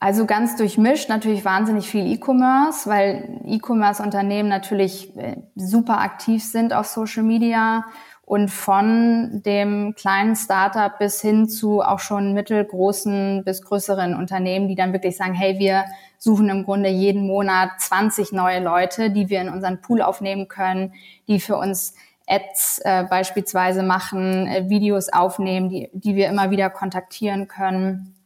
[0.02, 6.88] Also ganz durchmischt, natürlich wahnsinnig viel E-Commerce, weil E-Commerce-Unternehmen natürlich äh, super aktiv sind auf
[6.88, 7.84] Social Media
[8.22, 14.74] und von dem kleinen Startup bis hin zu auch schon mittelgroßen bis größeren Unternehmen, die
[14.74, 15.84] dann wirklich sagen, hey, wir
[16.18, 20.94] suchen im Grunde jeden Monat 20 neue Leute, die wir in unseren Pool aufnehmen können,
[21.28, 21.94] die für uns
[22.26, 28.16] Ads äh, beispielsweise machen, äh, Videos aufnehmen, die, die wir immer wieder kontaktieren können.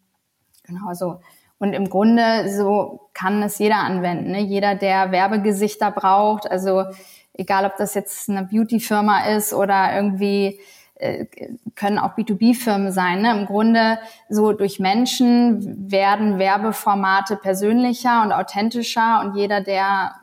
[0.64, 1.20] Genau so.
[1.58, 4.32] Und im Grunde so kann es jeder anwenden.
[4.32, 4.40] Ne?
[4.40, 6.84] Jeder, der Werbegesichter braucht, also
[7.32, 10.60] egal ob das jetzt eine Beauty-Firma ist oder irgendwie
[10.96, 11.26] äh,
[11.74, 13.22] können auch B2B-Firmen sein.
[13.22, 13.38] Ne?
[13.38, 13.98] Im Grunde
[14.28, 20.16] so durch Menschen werden Werbeformate persönlicher und authentischer und jeder, der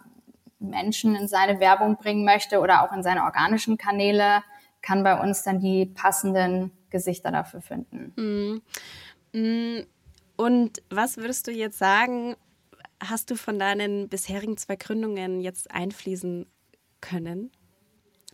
[0.60, 4.44] Menschen in seine Werbung bringen möchte oder auch in seine organischen Kanäle,
[4.82, 8.62] kann bei uns dann die passenden Gesichter dafür finden.
[9.34, 9.38] Mm.
[9.38, 9.84] Mm
[10.36, 12.36] und was würdest du jetzt sagen,
[13.02, 16.46] hast du von deinen bisherigen zwei Gründungen jetzt einfließen
[17.02, 17.52] können,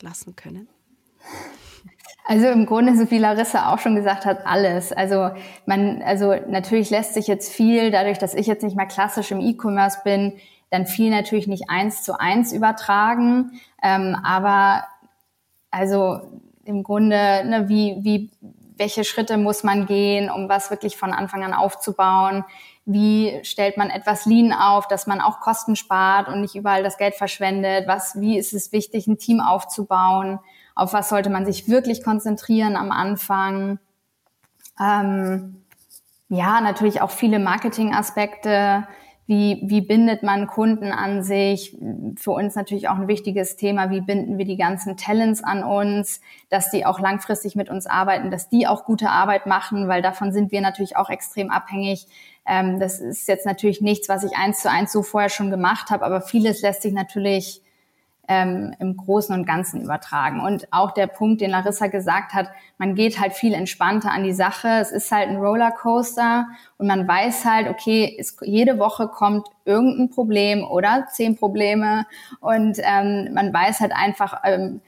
[0.01, 0.69] lassen können?
[2.25, 4.93] Also im Grunde, so wie Larissa auch schon gesagt hat, alles.
[4.93, 5.31] Also
[5.65, 9.39] man, also natürlich lässt sich jetzt viel, dadurch, dass ich jetzt nicht mehr klassisch im
[9.39, 10.33] E-Commerce bin,
[10.69, 13.59] dann viel natürlich nicht eins zu eins übertragen.
[13.81, 14.83] Ähm, aber
[15.71, 16.19] also
[16.65, 18.29] im Grunde, ne, wie, wie
[18.79, 22.45] welche Schritte muss man gehen, um was wirklich von Anfang an aufzubauen?
[22.85, 26.97] Wie stellt man etwas Lean auf, dass man auch Kosten spart und nicht überall das
[26.97, 27.87] Geld verschwendet?
[27.87, 30.39] Was, wie ist es wichtig, ein Team aufzubauen?
[30.73, 33.79] Auf was sollte man sich wirklich konzentrieren am Anfang?
[34.79, 35.65] Ähm,
[36.29, 38.87] ja, natürlich auch viele Marketingaspekte
[39.29, 41.77] wie, wie bindet man Kunden an sich?
[42.15, 46.19] Für uns natürlich auch ein wichtiges Thema, wie binden wir die ganzen Talents an uns,
[46.49, 50.31] dass die auch langfristig mit uns arbeiten, dass die auch gute Arbeit machen, weil davon
[50.31, 52.07] sind wir natürlich auch extrem abhängig.
[52.47, 55.91] Ähm, das ist jetzt natürlich nichts, was ich eins zu eins so vorher schon gemacht
[55.91, 57.61] habe, aber vieles lässt sich natürlich
[58.29, 60.39] ähm, im Großen und Ganzen übertragen.
[60.39, 64.33] Und auch der Punkt, den Larissa gesagt hat, man geht halt viel entspannter an die
[64.33, 64.67] Sache.
[64.79, 70.11] Es ist halt ein Rollercoaster und man weiß halt, okay, es, jede Woche kommt irgendein
[70.11, 72.05] Problem oder zehn Probleme
[72.39, 74.81] und ähm, man weiß halt einfach, ähm,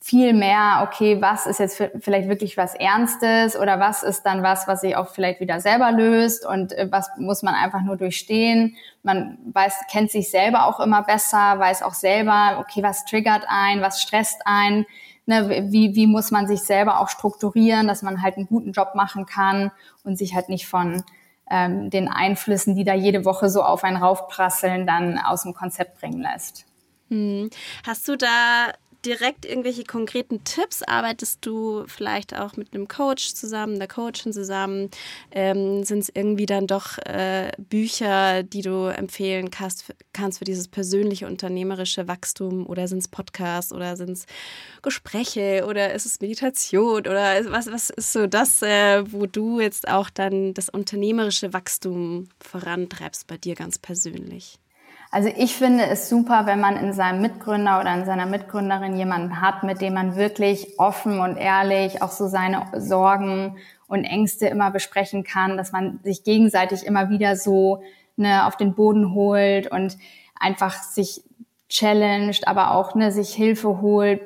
[0.00, 4.68] viel mehr, okay, was ist jetzt vielleicht wirklich was Ernstes oder was ist dann was,
[4.68, 8.76] was sich auch vielleicht wieder selber löst und äh, was muss man einfach nur durchstehen.
[9.02, 13.80] Man weiß, kennt sich selber auch immer besser, weiß auch selber, okay, was triggert ein,
[13.80, 14.86] was stresst ein,
[15.26, 18.94] ne, wie, wie muss man sich selber auch strukturieren, dass man halt einen guten Job
[18.94, 19.72] machen kann
[20.04, 21.02] und sich halt nicht von
[21.50, 26.00] ähm, den Einflüssen, die da jede Woche so auf einen raufprasseln, dann aus dem Konzept
[26.00, 26.66] bringen lässt.
[27.08, 27.50] Hm.
[27.84, 28.72] Hast du da
[29.06, 30.82] direkt irgendwelche konkreten Tipps?
[30.82, 34.90] Arbeitest du vielleicht auch mit einem Coach zusammen, der Coachin zusammen?
[35.30, 40.68] Ähm, Sind es irgendwie dann doch äh, Bücher, die du empfehlen kannst, kannst für dieses
[40.68, 42.66] persönliche unternehmerische Wachstum?
[42.66, 44.26] Oder sind es Podcasts oder sind es
[44.82, 47.00] Gespräche oder ist es Meditation?
[47.00, 52.28] Oder was, was ist so das, äh, wo du jetzt auch dann das unternehmerische Wachstum
[52.40, 54.58] vorantreibst bei dir ganz persönlich?
[55.16, 59.40] Also ich finde es super, wenn man in seinem Mitgründer oder in seiner Mitgründerin jemanden
[59.40, 63.56] hat, mit dem man wirklich offen und ehrlich auch so seine Sorgen
[63.86, 67.82] und Ängste immer besprechen kann, dass man sich gegenseitig immer wieder so
[68.16, 69.96] ne, auf den Boden holt und
[70.38, 71.24] einfach sich
[71.70, 74.20] challenged, aber auch ne, sich Hilfe holt,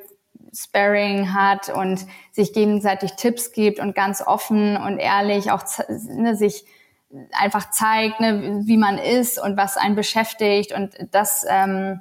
[0.53, 5.63] Sparring hat und sich gegenseitig Tipps gibt und ganz offen und ehrlich auch
[6.09, 6.65] ne, sich
[7.33, 10.73] einfach zeigt, ne, wie man ist und was einen beschäftigt.
[10.73, 12.01] Und das, ähm,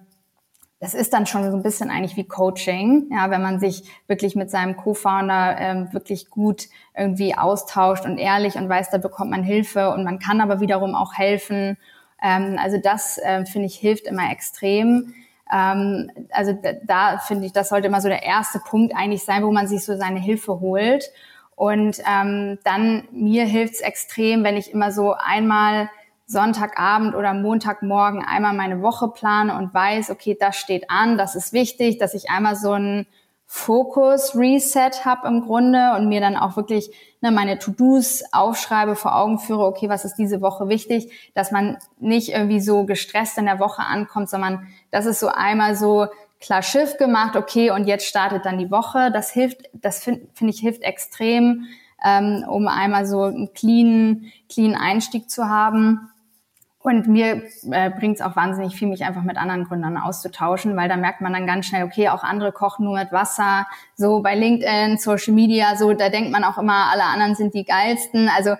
[0.79, 4.35] das ist dann schon so ein bisschen eigentlich wie Coaching, ja, wenn man sich wirklich
[4.35, 9.43] mit seinem Co-Founder ähm, wirklich gut irgendwie austauscht und ehrlich und weiß, da bekommt man
[9.43, 11.77] Hilfe und man kann aber wiederum auch helfen.
[12.21, 15.13] Ähm, also das äh, finde ich hilft immer extrem.
[15.51, 19.43] Ähm, also da, da finde ich, das sollte immer so der erste Punkt eigentlich sein,
[19.43, 21.11] wo man sich so seine Hilfe holt.
[21.59, 25.89] Und ähm, dann mir hilft's extrem, wenn ich immer so einmal
[26.25, 31.51] Sonntagabend oder Montagmorgen einmal meine Woche plane und weiß, okay, das steht an, das ist
[31.51, 33.07] wichtig, dass ich einmal so ein
[33.45, 39.37] Fokus-Reset habe im Grunde und mir dann auch wirklich ne, meine To-Dos aufschreibe, vor Augen
[39.37, 43.59] führe, okay, was ist diese Woche wichtig, dass man nicht irgendwie so gestresst in der
[43.59, 46.07] Woche ankommt, sondern das ist so einmal so
[46.39, 49.11] klar Schiff gemacht, okay, und jetzt startet dann die Woche.
[49.11, 51.65] Das hilft, das finde find ich hilft extrem,
[52.03, 56.09] ähm, um einmal so einen clean, clean Einstieg zu haben.
[56.81, 60.87] Und mir äh, bringt es auch wahnsinnig viel, mich einfach mit anderen Gründern auszutauschen, weil
[60.87, 63.67] da merkt man dann ganz schnell, okay, auch andere kochen nur mit Wasser.
[63.95, 67.65] So bei LinkedIn, Social Media, so da denkt man auch immer, alle anderen sind die
[67.65, 68.29] geilsten.
[68.29, 68.55] Also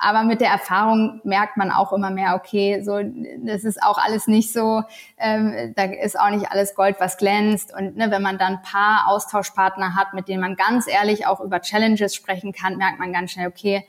[0.00, 3.00] aber mit der Erfahrung merkt man auch immer mehr, okay, so
[3.44, 4.82] das ist auch alles nicht so,
[5.18, 7.74] ähm, da ist auch nicht alles Gold, was glänzt.
[7.76, 11.40] Und ne, wenn man dann ein paar Austauschpartner hat, mit denen man ganz ehrlich auch
[11.40, 13.86] über Challenges sprechen kann, merkt man ganz schnell, okay,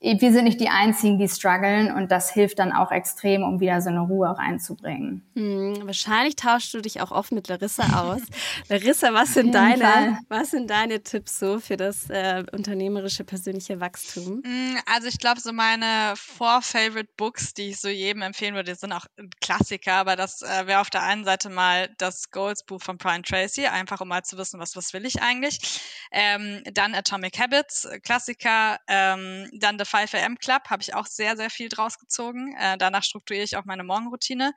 [0.00, 3.80] wir sind nicht die Einzigen, die strugglen und das hilft dann auch extrem, um wieder
[3.80, 5.26] so eine Ruhe reinzubringen.
[5.34, 8.20] Hm, wahrscheinlich tauschst du dich auch oft mit Larissa aus.
[8.68, 14.42] Larissa, was sind deine, was sind deine Tipps so für das äh, unternehmerische persönliche Wachstum?
[14.44, 18.74] Hm, also ich glaube, so meine four favorite Books, die ich so jedem empfehlen würde,
[18.74, 19.06] sind auch
[19.40, 23.22] Klassiker, aber das äh, wäre auf der einen Seite mal das Goals Buch von Brian
[23.22, 25.80] Tracy, einfach um mal zu wissen, was was will ich eigentlich.
[26.12, 31.50] Ähm, dann Atomic Habits, Klassiker, ähm, dann The 5am Club habe ich auch sehr, sehr
[31.50, 32.54] viel draus gezogen.
[32.58, 34.52] Äh, danach strukturiere ich auch meine Morgenroutine.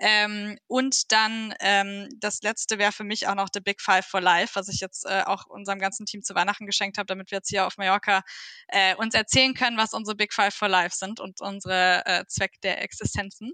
[0.00, 4.20] Ähm, und dann ähm, das letzte wäre für mich auch noch The Big Five for
[4.20, 7.38] Life, was ich jetzt äh, auch unserem ganzen Team zu Weihnachten geschenkt habe, damit wir
[7.38, 8.22] jetzt hier auf Mallorca
[8.68, 12.60] äh, uns erzählen können, was unsere Big Five for Life sind und unsere äh, Zweck
[12.62, 13.52] der Existenzen.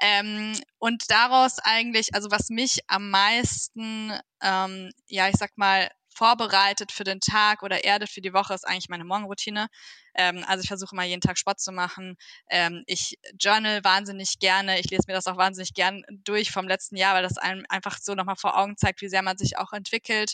[0.00, 4.12] Ähm, und daraus eigentlich, also was mich am meisten,
[4.42, 8.66] ähm, ja, ich sag mal, vorbereitet für den Tag oder erdet für die Woche, ist
[8.66, 9.68] eigentlich meine Morgenroutine.
[10.14, 12.16] Ähm, also ich versuche mal jeden Tag Sport zu machen.
[12.48, 14.80] Ähm, ich journal wahnsinnig gerne.
[14.80, 17.98] Ich lese mir das auch wahnsinnig gern durch vom letzten Jahr, weil das einem einfach
[18.00, 20.32] so nochmal vor Augen zeigt, wie sehr man sich auch entwickelt.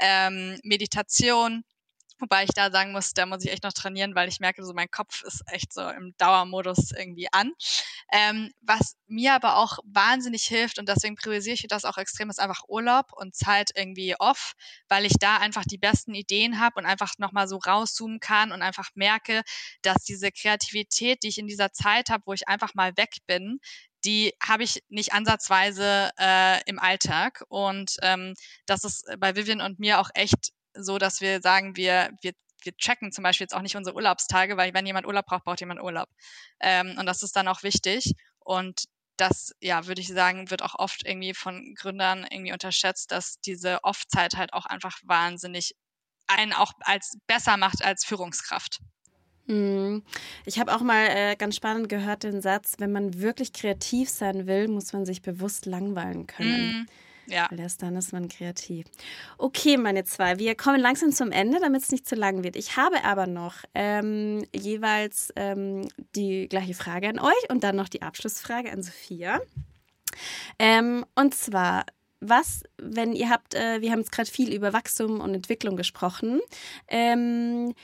[0.00, 1.64] Ähm, Meditation
[2.22, 4.72] Wobei ich da sagen muss, da muss ich echt noch trainieren, weil ich merke, so
[4.74, 7.50] mein Kopf ist echt so im Dauermodus irgendwie an.
[8.12, 12.38] Ähm, was mir aber auch wahnsinnig hilft und deswegen priorisiere ich das auch extrem, ist
[12.38, 14.52] einfach Urlaub und Zeit irgendwie off,
[14.88, 18.62] weil ich da einfach die besten Ideen habe und einfach nochmal so rauszoomen kann und
[18.62, 19.42] einfach merke,
[19.82, 23.58] dass diese Kreativität, die ich in dieser Zeit habe, wo ich einfach mal weg bin,
[24.04, 27.44] die habe ich nicht ansatzweise äh, im Alltag.
[27.48, 28.34] Und ähm,
[28.66, 32.76] das ist bei Vivian und mir auch echt so, dass wir sagen, wir, wir, wir
[32.76, 35.80] checken zum Beispiel jetzt auch nicht unsere Urlaubstage, weil wenn jemand Urlaub braucht, braucht jemand
[35.80, 36.08] Urlaub.
[36.60, 38.14] Ähm, und das ist dann auch wichtig.
[38.38, 38.84] Und
[39.16, 43.84] das, ja, würde ich sagen, wird auch oft irgendwie von Gründern irgendwie unterschätzt, dass diese
[43.84, 45.74] Off-Zeit halt auch einfach wahnsinnig
[46.26, 48.80] einen auch als besser macht als Führungskraft.
[49.46, 50.02] Hm.
[50.46, 54.46] Ich habe auch mal äh, ganz spannend gehört den Satz, wenn man wirklich kreativ sein
[54.46, 56.82] will, muss man sich bewusst langweilen können.
[56.82, 56.86] Mm.
[57.26, 57.46] Ja.
[57.50, 58.86] Weil erst dann ist man kreativ.
[59.38, 60.38] Okay, meine zwei.
[60.38, 62.56] Wir kommen langsam zum Ende, damit es nicht zu lang wird.
[62.56, 67.88] Ich habe aber noch ähm, jeweils ähm, die gleiche Frage an euch und dann noch
[67.88, 69.40] die Abschlussfrage an Sophia.
[70.58, 71.86] Ähm, und zwar,
[72.20, 76.40] was, wenn ihr habt, äh, wir haben jetzt gerade viel über Wachstum und Entwicklung gesprochen.
[76.88, 77.74] Ähm,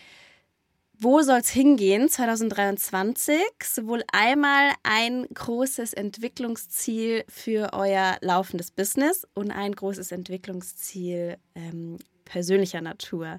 [1.00, 3.38] wo soll es hingehen 2023?
[3.62, 12.80] Sowohl einmal ein großes Entwicklungsziel für euer laufendes Business und ein großes Entwicklungsziel ähm, persönlicher
[12.80, 13.38] Natur.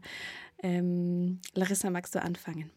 [0.64, 2.72] Ähm, Larissa, magst du anfangen?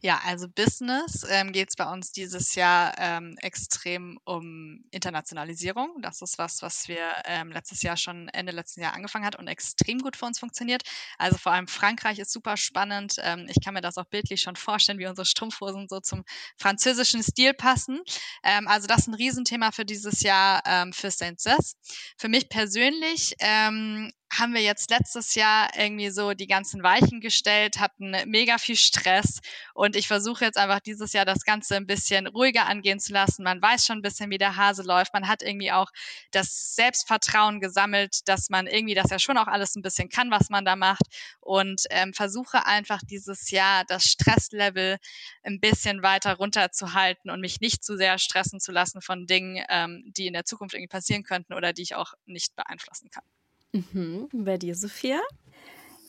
[0.00, 6.00] Ja, also Business ähm, geht es bei uns dieses Jahr ähm, extrem um Internationalisierung.
[6.00, 9.46] Das ist was, was wir ähm, letztes Jahr schon Ende letzten Jahr angefangen hat und
[9.46, 10.82] extrem gut für uns funktioniert.
[11.18, 13.16] Also vor allem Frankreich ist super spannend.
[13.18, 16.24] Ähm, ich kann mir das auch bildlich schon vorstellen, wie unsere Strumpfhosen so zum
[16.56, 18.00] französischen Stil passen.
[18.42, 21.76] Ähm, also das ist ein Riesenthema für dieses Jahr ähm, für Saint Cess.
[22.16, 27.80] Für mich persönlich ähm, haben wir jetzt letztes Jahr irgendwie so die ganzen Weichen gestellt,
[27.80, 29.40] hatten mega viel Stress
[29.74, 33.42] und ich versuche jetzt einfach dieses Jahr das Ganze ein bisschen ruhiger angehen zu lassen.
[33.42, 35.12] Man weiß schon ein bisschen, wie der Hase läuft.
[35.14, 35.90] Man hat irgendwie auch
[36.30, 40.48] das Selbstvertrauen gesammelt, dass man irgendwie das ja schon auch alles ein bisschen kann, was
[40.48, 41.02] man da macht
[41.40, 44.98] und ähm, versuche einfach dieses Jahr das Stresslevel
[45.42, 50.04] ein bisschen weiter runterzuhalten und mich nicht zu sehr stressen zu lassen von Dingen, ähm,
[50.16, 53.24] die in der Zukunft irgendwie passieren könnten oder die ich auch nicht beeinflussen kann.
[53.72, 54.28] Mhm.
[54.32, 55.20] Bei dir, Sophia?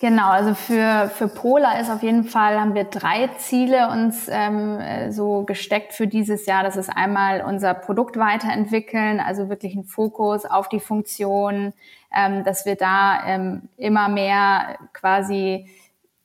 [0.02, 4.80] Genau, also für, für Pola ist auf jeden Fall, haben wir drei Ziele uns ähm,
[5.12, 6.64] so gesteckt für dieses Jahr.
[6.64, 11.74] Das ist einmal unser Produkt weiterentwickeln, also wirklich ein Fokus auf die Funktion,
[12.16, 15.70] ähm, dass wir da ähm, immer mehr quasi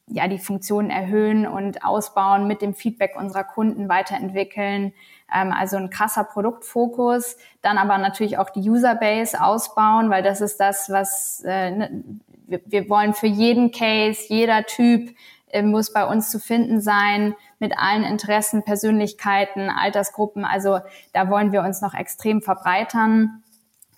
[0.09, 4.93] ja, die Funktionen erhöhen und ausbauen, mit dem Feedback unserer Kunden weiterentwickeln.
[5.35, 7.37] Ähm, also ein krasser Produktfokus.
[7.63, 12.05] Dann aber natürlich auch die Userbase ausbauen, weil das ist das, was äh, ne,
[12.47, 15.11] wir, wir wollen für jeden Case, jeder Typ
[15.49, 20.45] äh, muss bei uns zu finden sein mit allen Interessen, Persönlichkeiten, Altersgruppen.
[20.45, 20.79] Also
[21.13, 23.43] da wollen wir uns noch extrem verbreitern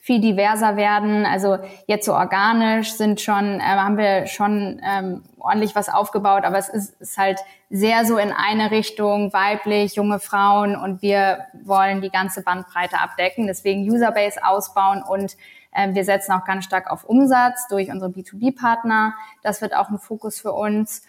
[0.09, 1.27] viel diverser werden.
[1.27, 6.57] Also jetzt so organisch sind schon, äh, haben wir schon ähm, ordentlich was aufgebaut, aber
[6.57, 7.39] es ist, ist halt
[7.69, 13.47] sehr so in eine Richtung, weiblich, junge Frauen und wir wollen die ganze Bandbreite abdecken.
[13.47, 15.37] Deswegen Userbase ausbauen und
[15.73, 19.13] äh, wir setzen auch ganz stark auf Umsatz durch unsere B2B-Partner.
[19.43, 21.03] Das wird auch ein Fokus für uns.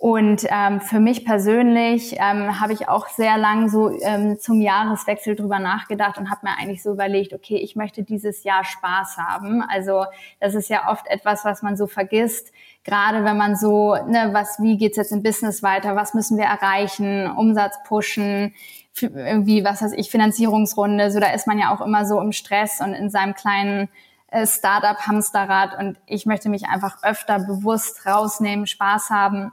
[0.00, 5.36] Und ähm, für mich persönlich ähm, habe ich auch sehr lang so ähm, zum Jahreswechsel
[5.36, 9.62] drüber nachgedacht und habe mir eigentlich so überlegt, okay, ich möchte dieses Jahr Spaß haben.
[9.62, 10.04] Also
[10.40, 14.60] das ist ja oft etwas, was man so vergisst, gerade wenn man so, ne, was,
[14.60, 18.52] wie geht's jetzt im Business weiter, was müssen wir erreichen, Umsatz pushen,
[19.00, 22.80] irgendwie, was weiß ich, Finanzierungsrunde, so da ist man ja auch immer so im Stress
[22.80, 23.88] und in seinem kleinen
[24.28, 25.78] äh, Startup-Hamsterrad.
[25.78, 29.52] Und ich möchte mich einfach öfter bewusst rausnehmen, Spaß haben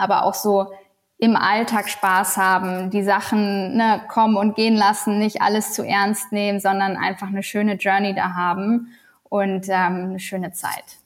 [0.00, 0.72] aber auch so
[1.20, 6.32] im Alltag Spaß haben, die Sachen ne, kommen und gehen lassen, nicht alles zu ernst
[6.32, 8.94] nehmen, sondern einfach eine schöne Journey da haben
[9.24, 10.98] und ähm, eine schöne Zeit.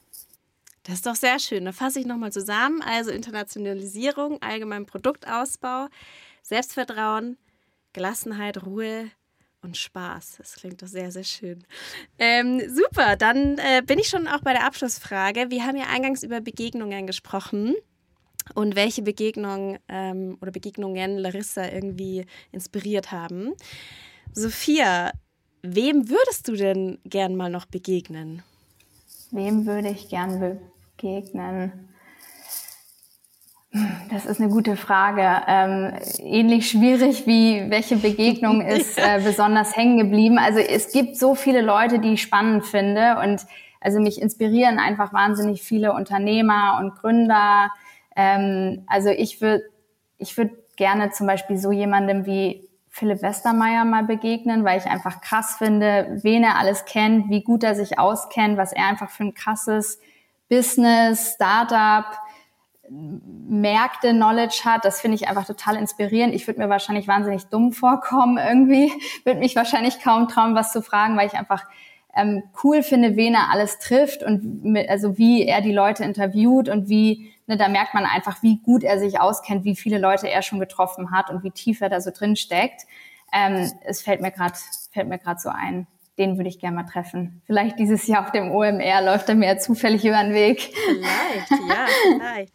[0.84, 1.64] Das ist doch sehr schön.
[1.64, 2.80] Da fasse ich nochmal zusammen.
[2.82, 5.88] Also Internationalisierung, allgemein Produktausbau,
[6.42, 7.36] Selbstvertrauen,
[7.92, 9.11] Gelassenheit, Ruhe
[9.62, 10.36] und Spaß.
[10.38, 11.64] Das klingt doch sehr, sehr schön.
[12.18, 15.51] Ähm, super, dann äh, bin ich schon auch bei der Abschlussfrage.
[15.51, 17.74] Wir haben ja eingangs über Begegnungen gesprochen
[18.55, 23.53] und welche Begegnungen ähm, oder Begegnungen Larissa irgendwie inspiriert haben.
[24.32, 25.12] Sophia,
[25.62, 28.42] wem würdest du denn gern mal noch begegnen?
[29.30, 30.59] Wem würde ich gern
[30.97, 31.88] begegnen?
[34.09, 35.42] Das ist eine gute Frage.
[35.49, 40.38] Ähm, ähnlich schwierig wie welche Begegnung ist äh, besonders hängen geblieben.
[40.38, 43.45] Also es gibt so viele Leute, die ich spannend finde und
[43.80, 47.70] also mich inspirieren einfach wahnsinnig viele Unternehmer und Gründer,
[48.16, 49.64] ähm, also ich würde
[50.18, 55.20] ich würd gerne zum Beispiel so jemandem wie Philipp Westermeier mal begegnen, weil ich einfach
[55.20, 59.24] krass finde, wen er alles kennt, wie gut er sich auskennt, was er einfach für
[59.24, 59.98] ein krasses
[60.48, 62.04] Business, Startup,
[62.88, 64.84] Märkte, Knowledge hat.
[64.84, 66.34] Das finde ich einfach total inspirierend.
[66.34, 68.92] Ich würde mir wahrscheinlich wahnsinnig dumm vorkommen irgendwie,
[69.24, 71.64] würde mich wahrscheinlich kaum trauen, was zu fragen, weil ich einfach
[72.14, 76.68] ähm, cool finde, wen er alles trifft und mit, also wie er die Leute interviewt
[76.68, 80.28] und wie ne, da merkt man einfach, wie gut er sich auskennt, wie viele Leute
[80.28, 82.82] er schon getroffen hat und wie tief er da so drin steckt.
[83.32, 84.55] Ähm, es fällt mir gerade
[84.92, 85.86] fällt mir gerade so ein.
[86.16, 87.42] Den würde ich gerne mal treffen.
[87.45, 90.72] Vielleicht dieses Jahr auf dem OMR läuft er mir zufällig über den Weg.
[90.86, 91.86] Vielleicht, ja,
[92.18, 92.53] vielleicht.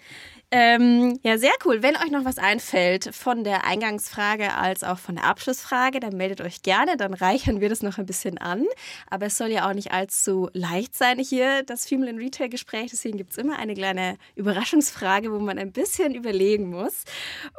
[0.52, 1.84] Ähm, ja, sehr cool.
[1.84, 6.42] Wenn euch noch was einfällt von der Eingangsfrage als auch von der Abschlussfrage, dann meldet
[6.42, 8.66] euch gerne, dann reichern wir das noch ein bisschen an.
[9.12, 12.90] Aber es soll ja auch nicht allzu leicht sein hier, das Female in Retail Gespräch.
[12.90, 17.04] Deswegen gibt es immer eine kleine Überraschungsfrage, wo man ein bisschen überlegen muss.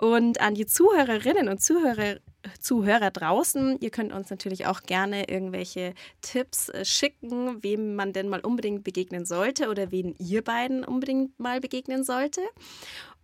[0.00, 2.16] Und an die Zuhörerinnen und Zuhörer
[2.58, 3.78] Zuhörer draußen.
[3.80, 8.84] Ihr könnt uns natürlich auch gerne irgendwelche Tipps äh, schicken, wem man denn mal unbedingt
[8.84, 12.40] begegnen sollte oder wen ihr beiden unbedingt mal begegnen sollte.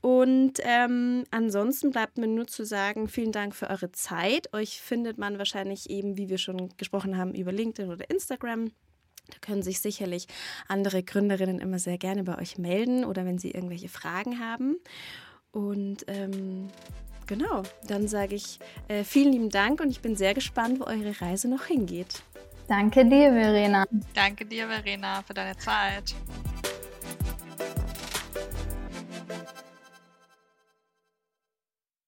[0.00, 4.52] Und ähm, ansonsten bleibt mir nur zu sagen, vielen Dank für eure Zeit.
[4.54, 8.70] Euch findet man wahrscheinlich eben, wie wir schon gesprochen haben, über LinkedIn oder Instagram.
[9.28, 10.28] Da können sich sicherlich
[10.68, 14.76] andere Gründerinnen immer sehr gerne bei euch melden oder wenn sie irgendwelche Fragen haben.
[15.50, 16.68] Und ähm,
[17.26, 21.20] Genau, dann sage ich äh, vielen lieben Dank und ich bin sehr gespannt, wo eure
[21.20, 22.22] Reise noch hingeht.
[22.68, 23.84] Danke dir, Verena.
[24.14, 26.14] Danke dir, Verena, für deine Zeit.